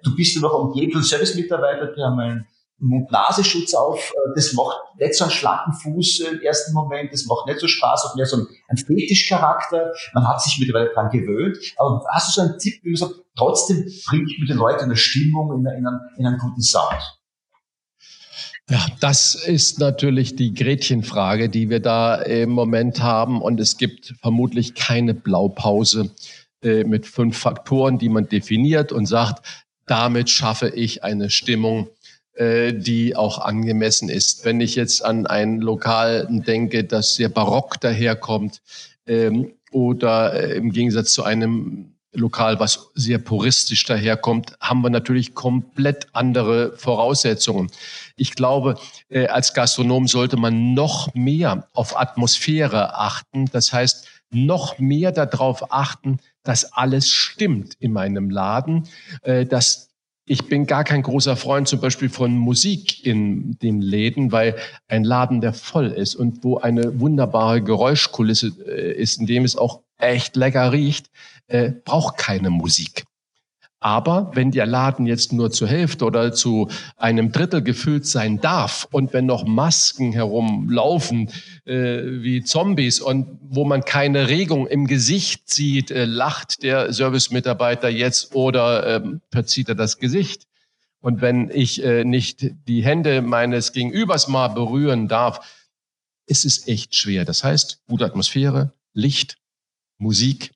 [0.06, 2.46] du bist ja noch umgeben von Service-Mitarbeitern, die haben einen
[2.78, 4.10] Mund-Nasenschutz auf.
[4.10, 7.68] Äh, das macht nicht so einen schlanken Fuß im ersten Moment, das macht nicht so
[7.68, 9.92] Spaß, hat mehr so einen Fetischcharakter.
[10.14, 11.58] Man hat sich mittlerweile dran gewöhnt.
[11.76, 15.52] Aber hast du so einen Tipp, wie gesagt, trotzdem bringt mit den Leuten eine Stimmung,
[15.52, 17.18] in, in, einen, in einen guten Sound?
[18.68, 23.40] Ja, das ist natürlich die Gretchenfrage, die wir da im Moment haben.
[23.40, 26.10] Und es gibt vermutlich keine Blaupause
[26.62, 31.88] äh, mit fünf Faktoren, die man definiert und sagt, damit schaffe ich eine Stimmung,
[32.34, 34.44] äh, die auch angemessen ist.
[34.44, 38.60] Wenn ich jetzt an ein Lokal denke, das sehr barock daherkommt
[39.06, 45.34] ähm, oder äh, im Gegensatz zu einem Lokal, was sehr puristisch daherkommt, haben wir natürlich
[45.34, 47.70] komplett andere Voraussetzungen.
[48.16, 48.78] Ich glaube,
[49.08, 53.46] äh, als Gastronom sollte man noch mehr auf Atmosphäre achten.
[53.52, 56.18] Das heißt, noch mehr darauf achten,
[56.48, 58.88] dass alles stimmt in meinem Laden,
[59.22, 59.86] äh, dass
[60.28, 64.56] ich bin gar kein großer Freund zum Beispiel von Musik in den Läden, weil
[64.88, 69.56] ein Laden, der voll ist und wo eine wunderbare Geräuschkulisse äh, ist, in dem es
[69.56, 71.10] auch echt lecker riecht,
[71.46, 73.04] äh, braucht keine Musik.
[73.78, 78.88] Aber wenn der Laden jetzt nur zur Hälfte oder zu einem Drittel gefüllt sein darf
[78.90, 81.30] und wenn noch Masken herumlaufen
[81.66, 87.90] äh, wie Zombies und wo man keine Regung im Gesicht sieht, äh, lacht der Servicemitarbeiter
[87.90, 90.46] jetzt oder äh, verzieht er das Gesicht.
[91.00, 95.40] Und wenn ich äh, nicht die Hände meines Gegenübers mal berühren darf,
[96.26, 97.24] ist es echt schwer.
[97.24, 99.38] Das heißt, gute Atmosphäre, Licht,
[99.98, 100.54] Musik,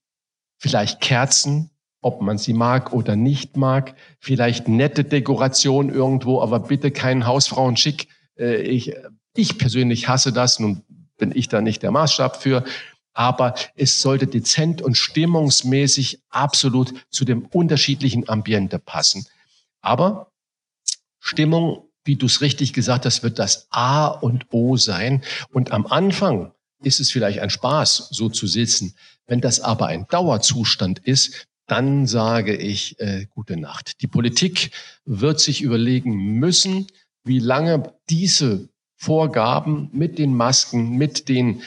[0.59, 1.71] vielleicht Kerzen,
[2.01, 8.09] ob man sie mag oder nicht mag, vielleicht nette Dekoration irgendwo, aber bitte keinen Hausfrauenschick.
[8.39, 8.95] Äh, ich,
[9.35, 10.83] ich persönlich hasse das, nun
[11.19, 12.65] bin ich da nicht der Maßstab für,
[13.13, 19.27] aber es sollte dezent und stimmungsmäßig absolut zu dem unterschiedlichen Ambiente passen.
[19.83, 20.33] Aber
[21.19, 25.23] Stimmung, wie du es richtig gesagt hast, wird das A und O sein.
[25.53, 28.95] Und am Anfang ist es vielleicht ein Spaß, so zu sitzen.
[29.27, 34.03] Wenn das aber ein Dauerzustand ist, dann sage ich äh, gute Nacht.
[34.03, 34.71] Die Politik
[35.05, 36.87] wird sich überlegen müssen,
[37.25, 41.63] wie lange diese Vorgaben mit den Masken, mit den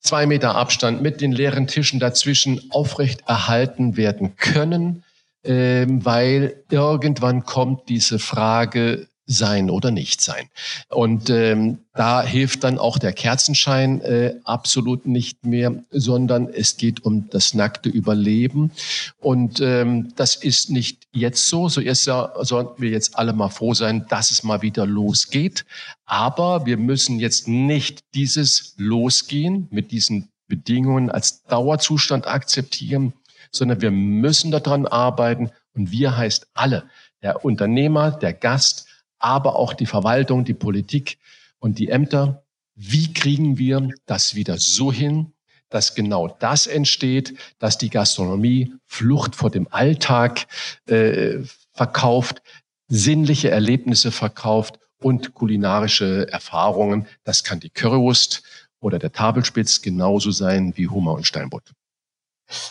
[0.00, 5.04] zwei Meter Abstand, mit den leeren Tischen dazwischen aufrecht erhalten werden können,
[5.42, 10.48] äh, weil irgendwann kommt diese Frage, sein oder nicht sein.
[10.88, 17.04] Und ähm, da hilft dann auch der Kerzenschein äh, absolut nicht mehr, sondern es geht
[17.04, 18.72] um das nackte Überleben.
[19.18, 21.68] Und ähm, das ist nicht jetzt so.
[21.68, 25.64] So ist ja, sollten wir jetzt alle mal froh sein, dass es mal wieder losgeht.
[26.06, 33.12] Aber wir müssen jetzt nicht dieses Losgehen mit diesen Bedingungen als Dauerzustand akzeptieren,
[33.52, 35.50] sondern wir müssen daran arbeiten.
[35.74, 36.84] Und wir heißt alle,
[37.22, 38.86] der Unternehmer, der Gast,
[39.20, 41.18] aber auch die Verwaltung, die Politik
[41.58, 42.44] und die Ämter.
[42.74, 45.32] Wie kriegen wir das wieder so hin,
[45.68, 50.46] dass genau das entsteht, dass die Gastronomie Flucht vor dem Alltag
[50.86, 51.38] äh,
[51.72, 52.42] verkauft,
[52.88, 57.06] sinnliche Erlebnisse verkauft und kulinarische Erfahrungen.
[57.22, 58.42] Das kann die Currywurst
[58.80, 61.72] oder der Tabelspitz genauso sein wie Hummer und Steinbutt.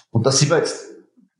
[0.10, 0.99] Und da sind wir jetzt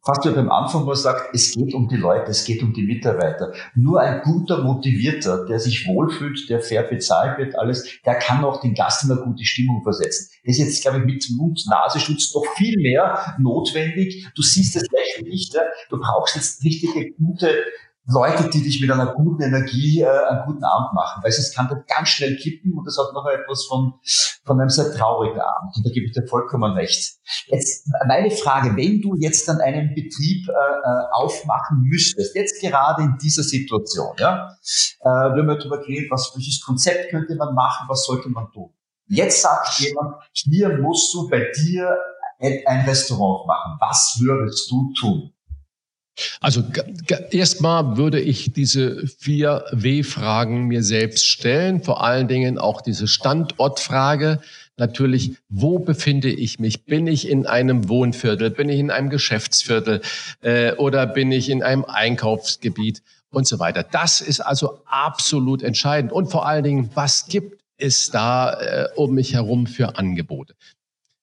[0.10, 2.74] fast wie beim Anfang, wo man sagt, es geht um die Leute, es geht um
[2.74, 3.54] die Mitarbeiter.
[3.76, 8.62] Nur ein guter Motivierter, der sich wohlfühlt, der fair bezahlt wird, alles, der kann auch
[8.62, 10.30] den Gast in eine gute Stimmung versetzen.
[10.46, 14.28] Das ist jetzt, glaube ich, mit Mund-Nasenschutz noch viel mehr notwendig.
[14.36, 15.54] Du siehst es gleich nicht.
[15.54, 15.62] Ja?
[15.90, 17.54] Du brauchst jetzt richtige, gute
[18.12, 21.68] Leute, die dich mit einer guten Energie äh, einen guten Abend machen, weil es kann
[21.68, 23.94] dann ganz schnell kippen und das hat noch etwas von,
[24.46, 25.76] von einem sehr traurigen Abend.
[25.76, 27.20] Und da gebe ich dir vollkommen recht.
[27.48, 33.04] Jetzt meine Frage, wenn du jetzt dann einen Betrieb äh, äh aufmachen müsstest, jetzt gerade
[33.04, 34.56] in dieser Situation, ja,
[35.02, 38.74] äh, wenn wir darüber reden, was welches Konzept könnte man machen, was sollte man tun?
[39.08, 41.98] Jetzt sagt jemand, hier musst du bei dir
[42.40, 43.78] ein Restaurant machen.
[43.80, 45.34] Was würdest du tun?
[46.42, 46.64] Also
[47.32, 54.42] erstmal würde ich diese vier W-Fragen mir selbst stellen, vor allen Dingen auch diese Standortfrage.
[54.78, 56.86] Natürlich, wo befinde ich mich?
[56.86, 58.50] Bin ich in einem Wohnviertel?
[58.50, 60.02] Bin ich in einem Geschäftsviertel?
[60.42, 63.02] Äh, oder bin ich in einem Einkaufsgebiet?
[63.32, 63.84] Und so weiter.
[63.84, 66.12] Das ist also absolut entscheidend.
[66.12, 70.56] Und vor allen Dingen, was gibt es da äh, um mich herum für Angebote?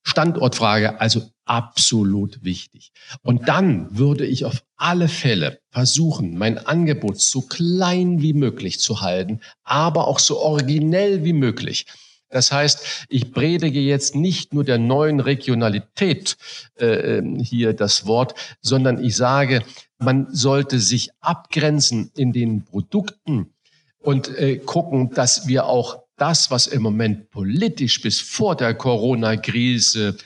[0.04, 2.92] Standortfrage, also absolut wichtig.
[3.22, 9.00] Und dann würde ich auf alle Fälle versuchen, mein Angebot so klein wie möglich zu
[9.00, 11.86] halten, aber auch so originell wie möglich.
[12.28, 16.36] Das heißt, ich predige jetzt nicht nur der neuen Regionalität
[16.74, 19.62] äh, hier das Wort, sondern ich sage,
[19.98, 23.54] man sollte sich abgrenzen in den Produkten
[23.98, 30.16] und äh, gucken, dass wir auch das, was im Moment politisch bis vor der Corona-Krise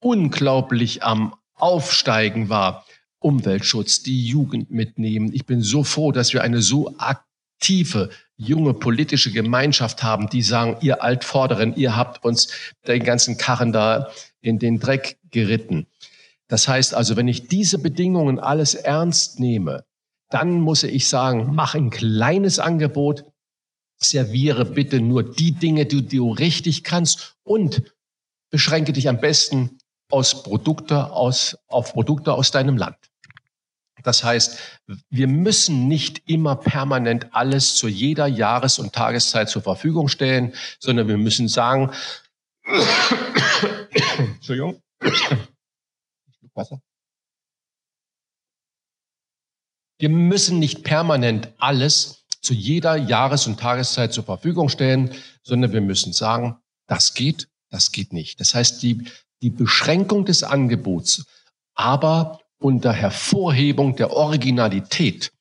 [0.00, 2.84] unglaublich am Aufsteigen war,
[3.18, 5.32] Umweltschutz, die Jugend mitnehmen.
[5.32, 10.76] Ich bin so froh, dass wir eine so aktive, junge politische Gemeinschaft haben, die sagen,
[10.82, 12.48] ihr Altvorderen, ihr habt uns
[12.86, 15.86] den ganzen Karren da in den Dreck geritten.
[16.48, 19.84] Das heißt also, wenn ich diese Bedingungen alles ernst nehme,
[20.30, 23.24] dann muss ich sagen, mach ein kleines Angebot,
[23.98, 27.94] serviere bitte nur die Dinge, die du richtig kannst und
[28.50, 29.78] beschränke dich am besten
[30.10, 32.96] aus Produkte aus, auf Produkte aus deinem Land.
[34.02, 34.80] Das heißt,
[35.10, 41.08] wir müssen nicht immer permanent alles zu jeder Jahres- und Tageszeit zur Verfügung stellen, sondern
[41.08, 41.90] wir müssen sagen,
[44.18, 44.80] Entschuldigung,
[46.54, 46.80] Wasser.
[49.98, 55.80] Wir müssen nicht permanent alles zu jeder Jahres- und Tageszeit zur Verfügung stellen, sondern wir
[55.80, 58.40] müssen sagen, das geht, das geht nicht.
[58.40, 59.04] Das heißt, die,
[59.42, 61.26] die Beschränkung des Angebots,
[61.74, 65.32] aber unter Hervorhebung der Originalität,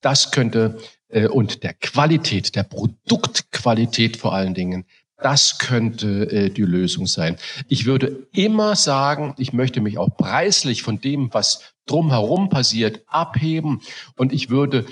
[0.00, 4.84] das könnte äh, und der Qualität, der Produktqualität vor allen Dingen,
[5.16, 7.36] das könnte äh, die Lösung sein.
[7.68, 13.80] Ich würde immer sagen, ich möchte mich auch preislich von dem, was drumherum passiert, abheben
[14.16, 14.86] und ich würde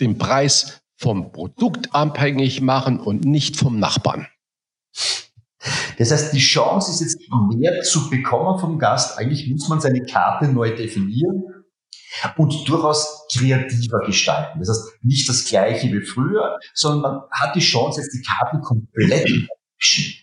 [0.00, 4.28] den Preis vom Produkt abhängig machen und nicht vom Nachbarn.
[5.98, 7.20] Das heißt, die Chance ist jetzt
[7.54, 9.18] mehr zu bekommen vom Gast.
[9.18, 11.42] Eigentlich muss man seine Karte neu definieren
[12.36, 14.60] und durchaus kreativer gestalten.
[14.60, 18.60] Das heißt, nicht das gleiche wie früher, sondern man hat die Chance, jetzt die Karten
[18.60, 19.48] komplett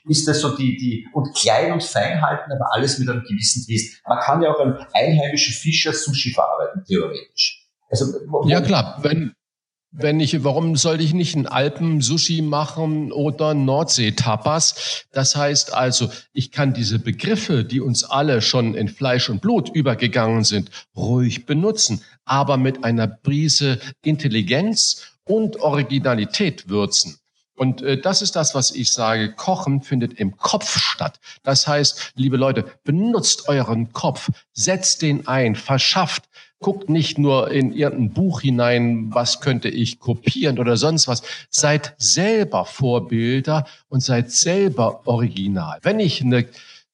[0.10, 3.66] ist das so die, die, und klein und fein halten, aber alles mit einem gewissen
[3.66, 4.02] Twist.
[4.06, 7.66] Man kann ja auch einen einheimischen Fischer Sushi verarbeiten, theoretisch.
[7.90, 8.14] Also,
[8.48, 9.34] ja klar, wenn,
[9.98, 15.06] wenn ich, warum sollte ich nicht einen Alpen-Sushi machen oder Nordsee-Tapas?
[15.12, 19.70] Das heißt also, ich kann diese Begriffe, die uns alle schon in Fleisch und Blut
[19.70, 27.18] übergegangen sind, ruhig benutzen, aber mit einer Prise Intelligenz und Originalität würzen.
[27.56, 29.32] Und äh, das ist das, was ich sage.
[29.34, 31.20] Kochen findet im Kopf statt.
[31.44, 36.24] Das heißt, liebe Leute, benutzt euren Kopf, setzt den ein, verschafft
[36.66, 41.22] Guckt nicht nur in irgendein Buch hinein, was könnte ich kopieren oder sonst was.
[41.52, 45.78] Seid selber Vorbilder und seid selber original.
[45.84, 46.48] Wenn ich eine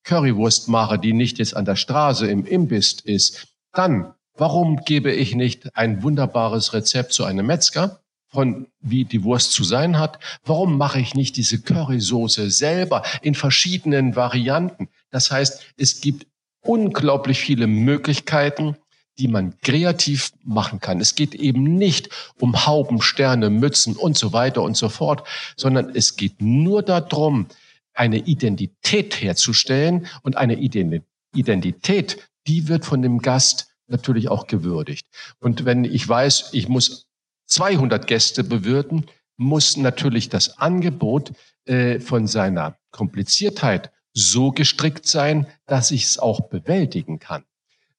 [0.03, 5.35] Currywurst mache, die nicht jetzt an der Straße im Imbiss ist, dann warum gebe ich
[5.35, 8.01] nicht ein wunderbares Rezept zu einem Metzger?
[8.27, 10.17] von wie die Wurst zu sein hat.
[10.45, 14.87] Warum mache ich nicht diese Currysoße selber in verschiedenen Varianten?
[15.09, 16.27] Das heißt, es gibt
[16.61, 18.77] unglaublich viele Möglichkeiten,
[19.21, 20.99] die man kreativ machen kann.
[20.99, 22.09] Es geht eben nicht
[22.39, 27.45] um Hauben, Sterne, Mützen und so weiter und so fort, sondern es geht nur darum,
[27.93, 35.05] eine Identität herzustellen und eine Identität, die wird von dem Gast natürlich auch gewürdigt.
[35.39, 37.05] Und wenn ich weiß, ich muss
[37.45, 39.05] 200 Gäste bewirten,
[39.37, 41.33] muss natürlich das Angebot
[41.65, 47.43] äh, von seiner Kompliziertheit so gestrickt sein, dass ich es auch bewältigen kann.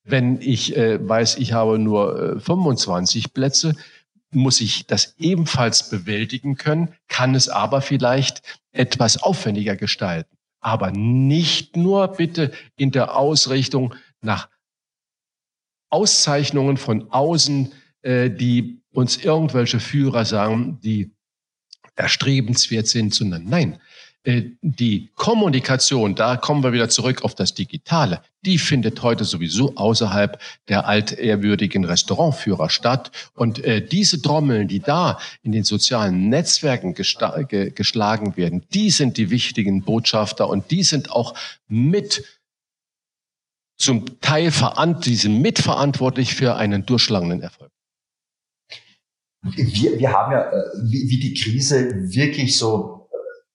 [0.05, 3.77] Wenn ich äh, weiß, ich habe nur äh, 25 Plätze,
[4.31, 8.43] muss ich das ebenfalls bewältigen können, kann es aber vielleicht
[8.73, 10.37] etwas aufwendiger gestalten.
[10.61, 14.49] Aber nicht nur bitte in der Ausrichtung nach
[15.91, 17.73] Auszeichnungen von außen,
[18.03, 21.13] äh, die uns irgendwelche Führer sagen, die
[21.95, 23.79] erstrebenswert sind, sondern nein,
[24.25, 30.41] die Kommunikation, da kommen wir wieder zurück auf das Digitale, die findet heute sowieso außerhalb
[30.69, 33.11] der altehrwürdigen Restaurantführer statt.
[33.35, 39.17] Und äh, diese Trommeln, die da in den sozialen Netzwerken ge geschlagen werden, die sind
[39.17, 41.35] die wichtigen Botschafter und die sind auch
[41.69, 42.25] mit
[43.77, 44.53] zum Teil
[45.05, 47.71] die sind mitverantwortlich für einen durchschlagenden Erfolg.
[49.43, 50.55] Wir, wir haben ja, äh,
[50.85, 53.02] wie, wie die Krise wirklich so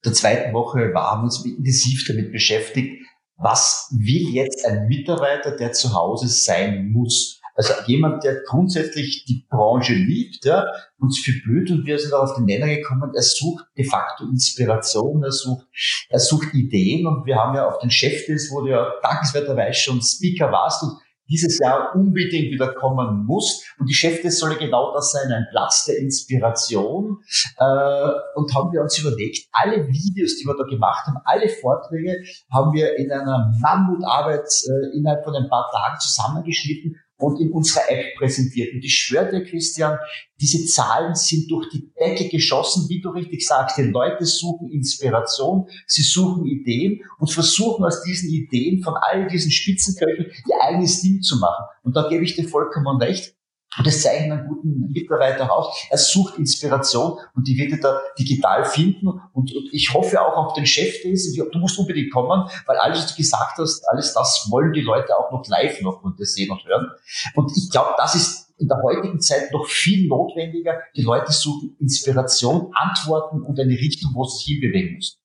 [0.08, 3.04] der zweiten Woche war, haben uns intensiv damit beschäftigt,
[3.38, 7.40] was will jetzt ein Mitarbeiter, der zu Hause sein muss?
[7.56, 10.66] Also jemand, der grundsätzlich die Branche liebt, ja,
[11.00, 14.26] uns für blöd und wir sind auch auf den Nenner gekommen, er sucht de facto
[14.26, 15.66] Inspiration, er sucht,
[16.10, 20.02] er sucht Ideen und wir haben ja auf den Chefdienst, wo du ja dankenswerterweise schon
[20.04, 21.00] Speaker warst und
[21.30, 23.64] dieses Jahr unbedingt wieder kommen muss.
[23.80, 27.20] Und die Chefdes soll genau das sein, ein Platz der Inspiration.
[27.58, 32.24] Äh, und haben wir uns überlegt, alle Videos, die wir da gemacht haben, alle Vorträge
[32.52, 37.90] haben wir in einer Mammutarbeit äh, innerhalb von ein paar Tagen zusammengeschnitten und in unserer
[37.90, 38.74] App präsentiert.
[38.74, 39.98] Und ich schwöre dir, Christian,
[40.40, 43.78] diese Zahlen sind durch die Decke geschossen, wie du richtig sagst.
[43.78, 49.52] Die Leute suchen Inspiration, sie suchen Ideen und versuchen aus diesen Ideen von all diesen
[49.52, 51.66] Spitzenköchen ihr eigenes Ding zu machen.
[51.84, 53.37] Und da gebe ich dir vollkommen recht.
[53.78, 55.88] Und das zeichnet einen guten Mitarbeiter aus.
[55.90, 59.08] Er sucht Inspiration und die wird er da digital finden.
[59.08, 61.36] Und, und ich hoffe auch auf den Chef Days.
[61.36, 65.18] Du musst unbedingt kommen, weil alles, was du gesagt hast, alles das wollen die Leute
[65.18, 66.88] auch noch live noch und sehen und hören.
[67.36, 70.82] Und ich glaube, das ist in der heutigen Zeit noch viel notwendiger.
[70.96, 75.20] Die Leute suchen Inspiration, Antworten und eine Richtung, wo sie sich hinbewegen müssen.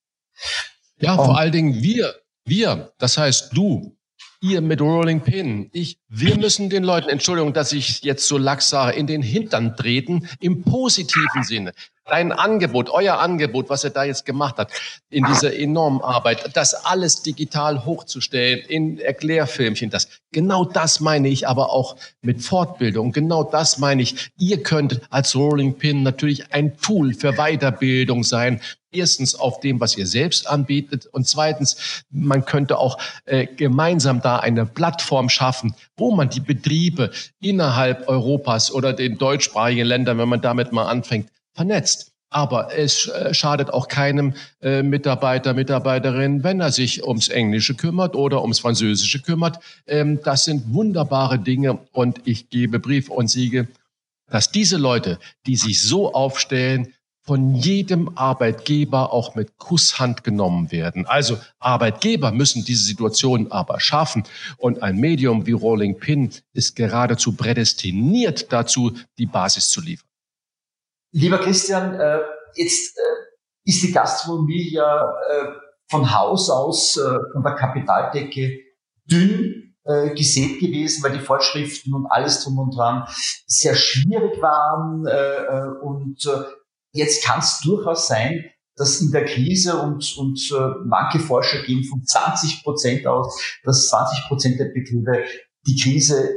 [0.98, 2.14] Ja, vor allen Dingen wir,
[2.44, 3.96] wir, das heißt du,
[4.42, 8.68] ihr mit Rolling Pin, ich, wir müssen den Leuten, Entschuldigung, dass ich jetzt so lax
[8.68, 11.72] sage, in den Hintern treten, im positiven Sinne.
[12.04, 14.72] Dein Angebot, euer Angebot, was er da jetzt gemacht hat,
[15.08, 21.46] in dieser enormen Arbeit, das alles digital hochzustellen, in Erklärfilmchen, das, genau das meine ich
[21.46, 23.12] aber auch mit Fortbildung.
[23.12, 24.30] Genau das meine ich.
[24.36, 28.60] Ihr könnt als Rolling Pin natürlich ein Tool für Weiterbildung sein,
[28.94, 34.36] Erstens auf dem, was ihr selbst anbietet und zweitens, man könnte auch äh, gemeinsam da
[34.36, 40.42] eine Plattform schaffen, wo man die Betriebe innerhalb Europas oder den deutschsprachigen Ländern, wenn man
[40.42, 42.12] damit mal anfängt, vernetzt.
[42.30, 44.32] Aber es äh, schadet auch keinem
[44.62, 49.58] äh, Mitarbeiter, Mitarbeiterin, wenn er sich ums Englische kümmert oder ums Französische kümmert.
[49.86, 53.68] Ähm, das sind wunderbare Dinge und ich gebe Brief und Siege,
[54.30, 56.94] dass diese Leute, die sich so aufstellen,
[57.24, 61.06] von jedem Arbeitgeber auch mit Kusshand genommen werden.
[61.06, 64.24] Also Arbeitgeber müssen diese Situation aber schaffen.
[64.56, 70.11] Und ein Medium wie Rolling Pin ist geradezu prädestiniert dazu, die Basis zu liefern.
[71.12, 72.20] Lieber Christian, äh,
[72.54, 73.00] jetzt äh,
[73.64, 75.46] ist die Gastronomie ja äh,
[75.90, 78.60] von Haus aus, von der Kapitaldecke
[79.04, 79.74] dünn
[80.14, 83.06] gesät gewesen, weil die Vorschriften und alles drum und dran
[83.46, 85.06] sehr schwierig waren
[85.82, 86.24] und
[86.92, 88.44] Jetzt kann es durchaus sein,
[88.76, 93.88] dass in der Krise und, und äh, manche Forscher gehen von 20 Prozent aus, dass
[93.88, 95.24] 20 Prozent der Betriebe
[95.66, 96.28] die Krise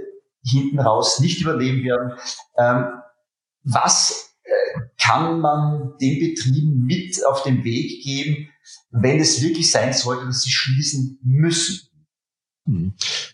[0.44, 2.18] hinten raus nicht überleben werden.
[2.58, 2.86] Ähm,
[3.64, 4.35] was äh,
[4.98, 8.50] kann man den Betrieben mit auf den Weg geben,
[8.92, 11.90] wenn es wirklich sein sollte, dass sie schließen müssen?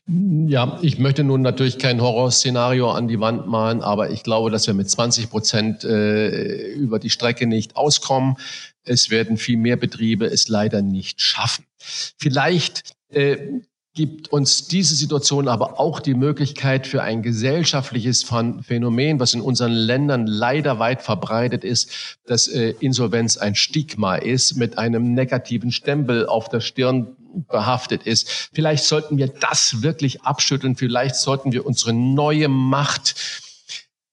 [0.08, 4.68] Ja, ich möchte nun natürlich kein Horrorszenario an die Wand malen, aber ich glaube, dass
[4.68, 8.36] wir mit 20 Prozent äh, über die Strecke nicht auskommen.
[8.84, 11.66] Es werden viel mehr Betriebe es leider nicht schaffen.
[11.78, 13.62] Vielleicht äh,
[13.94, 19.74] gibt uns diese Situation aber auch die Möglichkeit für ein gesellschaftliches Phänomen, was in unseren
[19.74, 26.26] Ländern leider weit verbreitet ist, dass äh, Insolvenz ein Stigma ist, mit einem negativen Stempel
[26.26, 27.18] auf der Stirn
[27.50, 28.50] behaftet ist.
[28.54, 30.76] Vielleicht sollten wir das wirklich abschütteln.
[30.76, 33.16] Vielleicht sollten wir unsere neue Macht,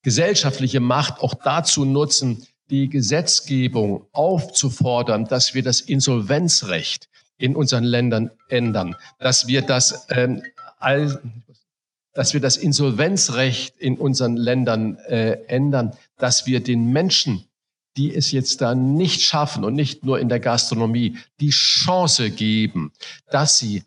[0.03, 7.09] gesellschaftliche Macht auch dazu nutzen, die Gesetzgebung aufzufordern, dass wir das Insolvenzrecht
[7.39, 10.43] in unseren Ländern ändern, dass wir das, ähm,
[10.78, 11.20] all,
[12.12, 17.45] dass wir das Insolvenzrecht in unseren Ländern äh, ändern, dass wir den Menschen,
[17.97, 22.93] die es jetzt da nicht schaffen und nicht nur in der Gastronomie, die Chance geben,
[23.30, 23.84] dass sie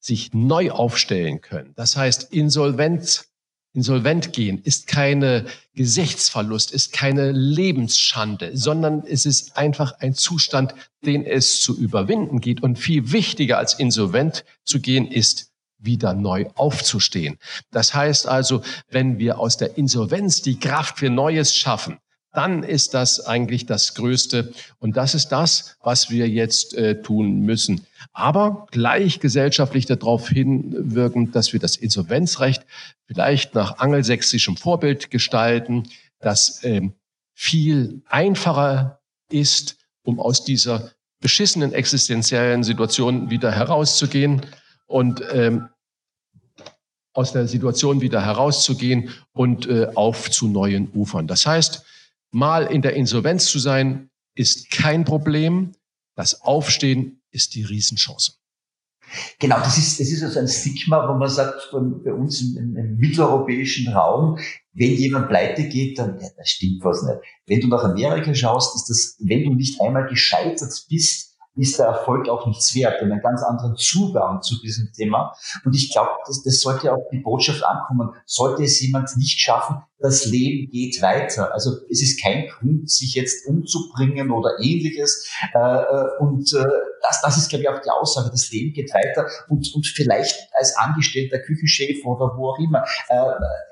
[0.00, 1.72] sich neu aufstellen können.
[1.76, 3.27] Das heißt, Insolvenz
[3.74, 5.44] Insolvent gehen ist keine
[5.74, 12.62] Gesichtsverlust, ist keine Lebensschande, sondern es ist einfach ein Zustand, den es zu überwinden geht.
[12.62, 17.38] Und viel wichtiger als insolvent zu gehen ist, wieder neu aufzustehen.
[17.70, 21.98] Das heißt also, wenn wir aus der Insolvenz die Kraft für Neues schaffen,
[22.32, 24.52] dann ist das eigentlich das Größte.
[24.78, 27.86] Und das ist das, was wir jetzt äh, tun müssen.
[28.12, 32.64] Aber gleich gesellschaftlich darauf hinwirken, dass wir das Insolvenzrecht
[33.06, 35.84] vielleicht nach angelsächsischem Vorbild gestalten,
[36.20, 36.92] das ähm,
[37.34, 39.00] viel einfacher
[39.30, 44.46] ist, um aus dieser beschissenen existenziellen Situation wieder herauszugehen
[44.86, 45.68] und ähm,
[47.12, 51.26] aus der Situation wieder herauszugehen und äh, auf zu neuen Ufern.
[51.26, 51.84] Das heißt,
[52.30, 55.72] Mal in der Insolvenz zu sein, ist kein Problem.
[56.14, 58.32] Das Aufstehen ist die Riesenchance.
[59.38, 62.96] Genau, das ist, das ist also ein Stigma, wo man sagt, bei uns im, im
[62.96, 64.38] mitteleuropäischen Raum,
[64.74, 67.18] wenn jemand pleite geht, dann, ja, das stimmt was nicht.
[67.46, 71.27] Wenn du nach Amerika schaust, ist das, wenn du nicht einmal gescheitert bist,
[71.58, 72.94] ist der Erfolg auch nichts wert.
[72.94, 75.34] Wir haben einen ganz anderen Zugang zu diesem Thema.
[75.64, 78.10] Und ich glaube, das, das sollte auch die Botschaft ankommen.
[78.26, 81.52] Sollte es jemand nicht schaffen, das Leben geht weiter.
[81.52, 85.28] Also es ist kein Grund, sich jetzt umzubringen oder ähnliches.
[85.52, 86.64] Äh, äh, und äh,
[87.02, 88.30] das, das ist, glaube ich, auch die Aussage.
[88.30, 92.84] Das Leben geht weiter und, und vielleicht als Angestellter, Küchenchef oder wo auch immer.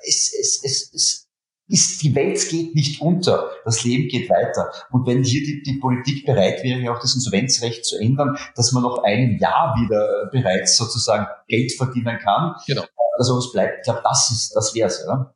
[0.04, 1.25] Es, es, es, es
[1.68, 4.70] ist, die Welt geht nicht unter, das Leben geht weiter.
[4.90, 8.82] Und wenn hier die, die Politik bereit wäre, auch das Insolvenzrecht zu ändern, dass man
[8.82, 12.84] noch einem Jahr wieder bereits sozusagen Geld verdienen kann, genau.
[13.18, 15.34] also was bleibt, ich glaube, das ist, das wäre es, oder?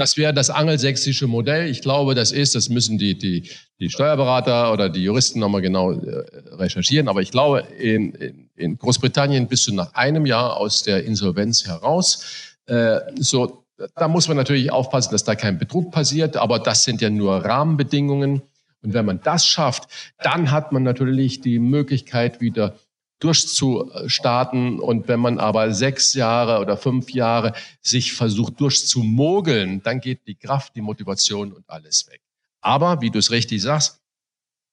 [0.00, 1.68] Das wäre das angelsächsische Modell.
[1.68, 5.92] Ich glaube, das ist, das müssen die, die, die Steuerberater oder die Juristen nochmal genau
[5.92, 7.06] äh, recherchieren.
[7.06, 11.66] Aber ich glaube, in, in, in Großbritannien bist du nach einem Jahr aus der Insolvenz
[11.66, 12.56] heraus.
[12.64, 17.00] Äh, so da muss man natürlich aufpassen, dass da kein Betrug passiert, aber das sind
[17.00, 18.42] ja nur Rahmenbedingungen.
[18.82, 22.76] Und wenn man das schafft, dann hat man natürlich die Möglichkeit, wieder
[23.18, 24.80] durchzustarten.
[24.80, 27.52] Und wenn man aber sechs Jahre oder fünf Jahre
[27.82, 32.22] sich versucht durchzumogeln, dann geht die Kraft, die Motivation und alles weg.
[32.62, 34.00] Aber, wie du es richtig sagst,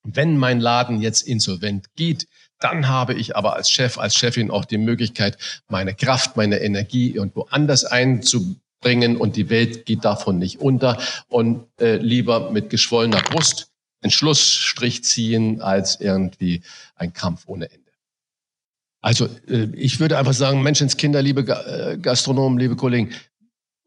[0.04, 2.28] wenn mein Laden jetzt insolvent geht,
[2.60, 5.38] dann habe ich aber als Chef, als Chefin auch die Möglichkeit,
[5.68, 11.00] meine Kraft, meine Energie irgendwo anders einzubringen bringen und die Welt geht davon nicht unter
[11.30, 13.72] und äh, lieber mit geschwollener Brust
[14.04, 16.62] den Schlussstrich ziehen als irgendwie
[16.96, 17.92] ein Kampf ohne Ende.
[19.02, 23.12] Also äh, ich würde einfach sagen, Menschenskinder, liebe äh, Gastronomen, liebe Kollegen,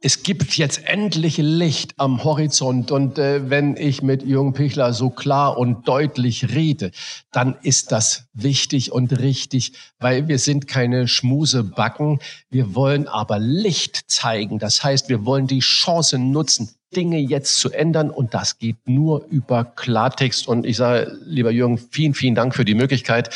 [0.03, 2.91] es gibt jetzt endlich Licht am Horizont.
[2.91, 6.91] Und äh, wenn ich mit Jürgen Pichler so klar und deutlich rede,
[7.33, 12.21] dann ist das wichtig und richtig, weil wir sind keine Schmusebacken.
[12.49, 14.59] Wir wollen aber Licht zeigen.
[14.59, 18.11] Das heißt, wir wollen die Chance nutzen, Dinge jetzt zu ändern.
[18.11, 20.49] Und das geht nur über Klartext.
[20.49, 23.31] Und ich sage, lieber Jürgen, vielen, vielen Dank für die Möglichkeit,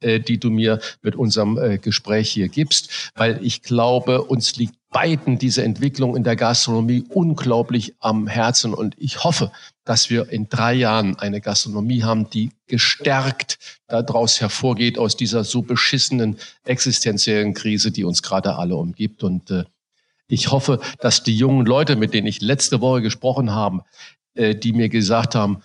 [0.00, 4.74] äh, die du mir mit unserem äh, Gespräch hier gibst, weil ich glaube, uns liegt
[4.90, 8.74] beiden diese Entwicklung in der Gastronomie unglaublich am Herzen.
[8.74, 9.52] Und ich hoffe,
[9.84, 15.62] dass wir in drei Jahren eine Gastronomie haben, die gestärkt daraus hervorgeht, aus dieser so
[15.62, 19.22] beschissenen existenziellen Krise, die uns gerade alle umgibt.
[19.22, 19.64] Und äh,
[20.30, 23.84] ich hoffe, dass die jungen Leute, mit denen ich letzte Woche gesprochen habe,
[24.34, 25.62] äh, die mir gesagt haben,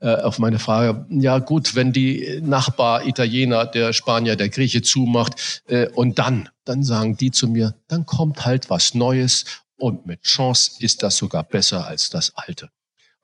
[0.00, 5.62] äh, auf meine Frage, ja gut, wenn die Nachbar Italiener, der Spanier, der Grieche zumacht
[5.66, 9.44] äh, und dann, dann sagen die zu mir, dann kommt halt was Neues
[9.76, 12.70] und mit Chance ist das sogar besser als das Alte.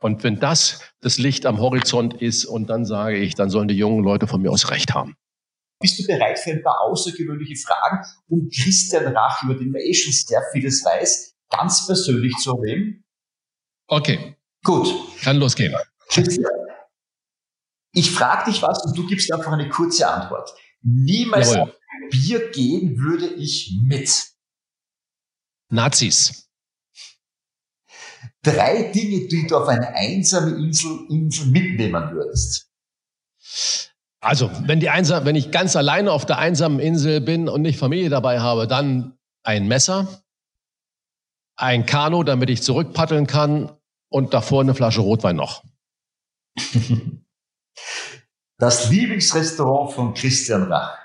[0.00, 3.76] Und wenn das das Licht am Horizont ist und dann sage ich, dann sollen die
[3.76, 5.16] jungen Leute von mir aus recht haben.
[5.84, 9.92] Bist du bereit für ein paar außergewöhnliche Fragen, um Christian Rach, über den man eh
[9.92, 13.04] schon sehr vieles weiß, ganz persönlich zu erwähnen?
[13.88, 14.34] Okay.
[14.62, 14.88] Gut.
[15.20, 15.76] Kann losgehen.
[16.08, 16.50] Christian,
[17.92, 20.54] ich frage dich was und du gibst einfach eine kurze Antwort.
[20.80, 21.72] Niemals Jawohl.
[21.72, 21.78] auf
[22.10, 24.10] Bier gehen würde ich mit.
[25.68, 26.48] Nazis.
[28.42, 32.70] Drei Dinge, die du auf eine einsame Insel, Insel mitnehmen würdest.
[34.24, 37.78] Also, wenn, die einsam, wenn ich ganz alleine auf der einsamen Insel bin und nicht
[37.78, 40.08] Familie dabei habe, dann ein Messer,
[41.56, 43.70] ein Kanu, damit ich zurückpaddeln kann
[44.08, 45.62] und davor eine Flasche Rotwein noch.
[48.56, 50.96] Das Lieblingsrestaurant von Christian Rach.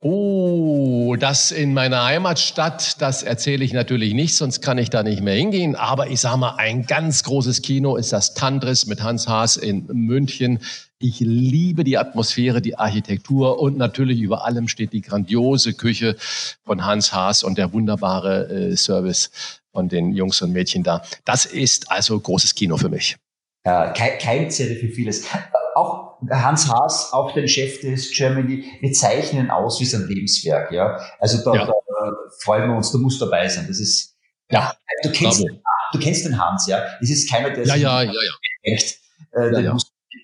[0.00, 5.22] Oh, das in meiner Heimatstadt, das erzähle ich natürlich nicht, sonst kann ich da nicht
[5.22, 5.74] mehr hingehen.
[5.74, 9.86] Aber ich sage mal, ein ganz großes Kino ist das Tantris mit Hans Haas in
[9.86, 10.60] München.
[11.00, 16.14] Ich liebe die Atmosphäre, die Architektur und natürlich über allem steht die grandiose Küche
[16.64, 19.30] von Hans Haas und der wunderbare äh, Service
[19.72, 21.02] von den Jungs und Mädchen da.
[21.24, 23.16] Das ist also großes Kino für mich.
[23.66, 25.26] Ja, Keimzelle für vieles
[25.74, 30.98] auch Hans Haas, auch den Chef des Germany, wir zeichnen aus wie sein Lebenswerk, ja.
[31.18, 31.66] Also da, ja.
[31.66, 31.74] da
[32.42, 33.66] freuen wir uns, du musst dabei sein.
[33.68, 34.16] Das ist,
[34.50, 35.62] ja, du kennst, den,
[35.92, 36.84] du kennst den Hans, ja.
[37.00, 38.32] Es ist keiner, der ja, ja, ja, ja.
[38.62, 38.98] Echt,
[39.32, 39.76] äh, ja, ja.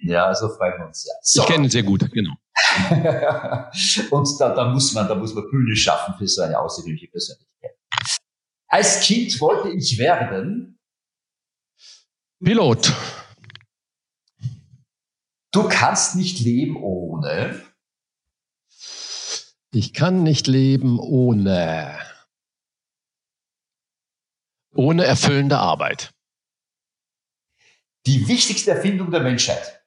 [0.02, 1.12] Ja, also freuen wir uns, ja.
[1.22, 1.42] So.
[1.42, 2.32] Ich kenne ihn sehr gut, genau.
[4.10, 7.76] und da, da muss man, da muss man Bühne schaffen für so eine außergewöhnliche Persönlichkeit.
[8.68, 10.78] Als Kind wollte ich werden
[12.42, 12.92] Pilot.
[15.54, 17.64] Du kannst nicht leben ohne.
[19.70, 21.96] Ich kann nicht leben ohne.
[24.74, 26.12] Ohne erfüllende Arbeit.
[28.06, 29.86] Die wichtigste Erfindung der Menschheit.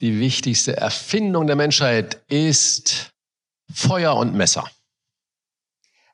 [0.00, 3.10] Die wichtigste Erfindung der Menschheit ist
[3.74, 4.70] Feuer und Messer.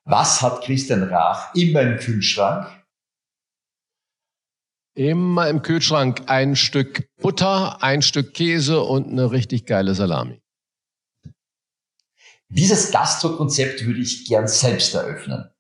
[0.05, 2.86] Was hat Christian Rach immer im Kühlschrank?
[4.97, 10.41] Immer im Kühlschrank ein Stück Butter, ein Stück Käse und eine richtig geile Salami.
[12.49, 15.51] Dieses Gastro-Konzept würde ich gern selbst eröffnen.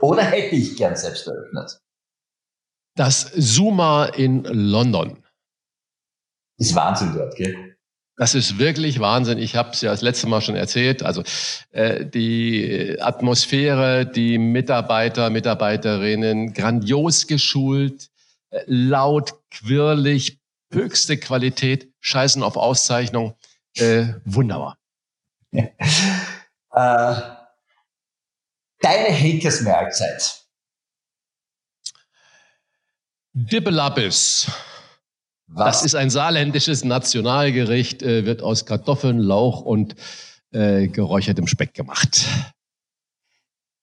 [0.00, 1.80] Oder hätte ich gern selbst eröffnet?
[2.94, 5.24] Das Zuma in London.
[6.56, 7.67] Ist Wahnsinn dort, gell?
[8.18, 9.38] Das ist wirklich Wahnsinn.
[9.38, 11.04] Ich habe es ja das letzte Mal schon erzählt.
[11.04, 11.22] Also
[11.70, 18.10] äh, die Atmosphäre, die Mitarbeiter, Mitarbeiterinnen, grandios geschult,
[18.50, 20.40] äh, laut, quirlig,
[20.72, 23.36] höchste Qualität, scheißen auf Auszeichnung.
[23.76, 24.78] Äh, wunderbar.
[25.52, 25.68] Ja.
[26.72, 27.22] Äh,
[28.80, 30.44] deine Henkersmahlzeit.
[33.32, 34.50] Dibbelabbis.
[35.48, 35.76] Was?
[35.76, 39.96] Das ist ein saarländisches Nationalgericht, äh, wird aus Kartoffeln, Lauch und
[40.50, 42.26] äh, geräuchertem Speck gemacht.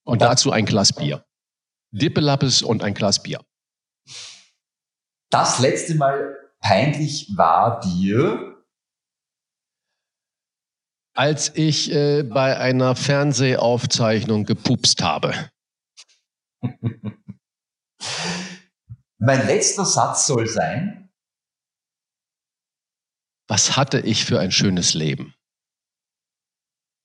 [0.03, 1.25] Und dazu ein Glas Bier.
[1.91, 3.41] Dippelappes und ein Glas Bier.
[5.31, 8.63] Das letzte Mal peinlich war dir?
[11.15, 15.33] Als ich äh, bei einer Fernsehaufzeichnung gepupst habe.
[19.17, 21.04] mein letzter Satz soll sein,
[23.47, 25.33] was hatte ich für ein schönes Leben?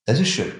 [0.05, 0.51] Das ist schön.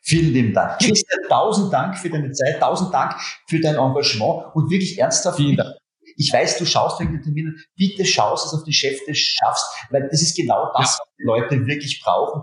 [0.00, 0.78] Vielen lieben Dank.
[0.80, 3.14] Christian, tausend Dank für deine Zeit, tausend Dank
[3.48, 5.36] für dein Engagement und wirklich ernsthaft.
[5.36, 5.76] Vielen Dank.
[6.16, 7.56] Ich weiß, du schaust wegen den Terminen.
[7.76, 11.24] Bitte schaust, dass du auf den Chef schaffst, weil das ist genau das, was die
[11.24, 12.42] Leute wirklich brauchen.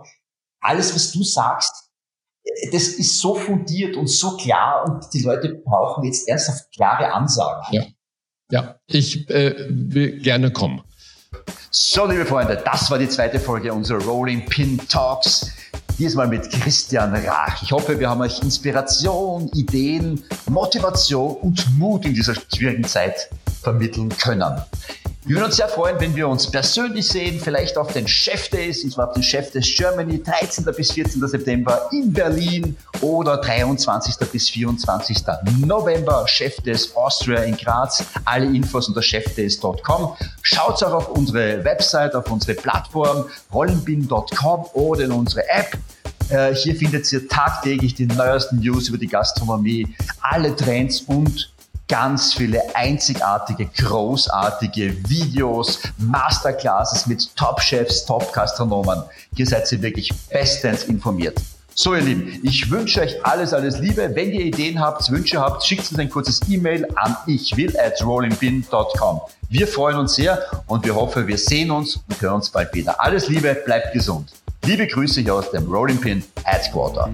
[0.61, 1.89] Alles, was du sagst,
[2.71, 7.63] das ist so fundiert und so klar und die Leute brauchen jetzt ernsthaft klare Ansagen.
[7.71, 7.85] Ja,
[8.51, 10.81] ja ich äh, will gerne kommen.
[11.71, 15.51] So, liebe Freunde, das war die zweite Folge unserer Rolling Pin Talks.
[15.99, 17.61] Diesmal mit Christian Rach.
[17.61, 23.29] Ich hoffe, wir haben euch Inspiration, Ideen, Motivation und Mut in dieser schwierigen Zeit
[23.61, 24.59] vermitteln können.
[25.25, 28.85] Wir würden uns sehr freuen, wenn wir uns persönlich sehen, vielleicht auf den Chef Days,
[28.85, 30.63] ich war auf den Chef Days Germany, 13.
[30.73, 31.27] bis 14.
[31.27, 34.15] September in Berlin oder 23.
[34.31, 35.17] bis 24.
[35.65, 38.01] November, Chef Days Austria in Graz.
[38.23, 40.15] Alle Infos unter chefdays.com.
[40.41, 45.77] Schaut auch auf unsere Website, auf unsere Plattform rollenbin.com oder in unsere App.
[46.29, 51.51] Äh, hier findet ihr tagtäglich die neuesten News über die Gastronomie, alle Trends und
[51.89, 59.03] ganz viele einzigartige, großartige Videos, Masterclasses mit Top-Chefs, Top-Gastronomen.
[59.35, 61.37] Hier seid ihr wirklich bestens informiert.
[61.73, 64.11] So, ihr Lieben, ich wünsche euch alles, alles Liebe.
[64.13, 67.73] Wenn ihr Ideen habt, Wünsche habt, schickt uns ein kurzes E-Mail an ichwill.
[69.49, 72.99] Wir freuen uns sehr und wir hoffen, wir sehen uns und hören uns bald wieder.
[72.99, 74.29] Alles Liebe, bleibt gesund.
[74.65, 77.09] Liebe Grüße hier aus dem Rolling Pin Headquarter.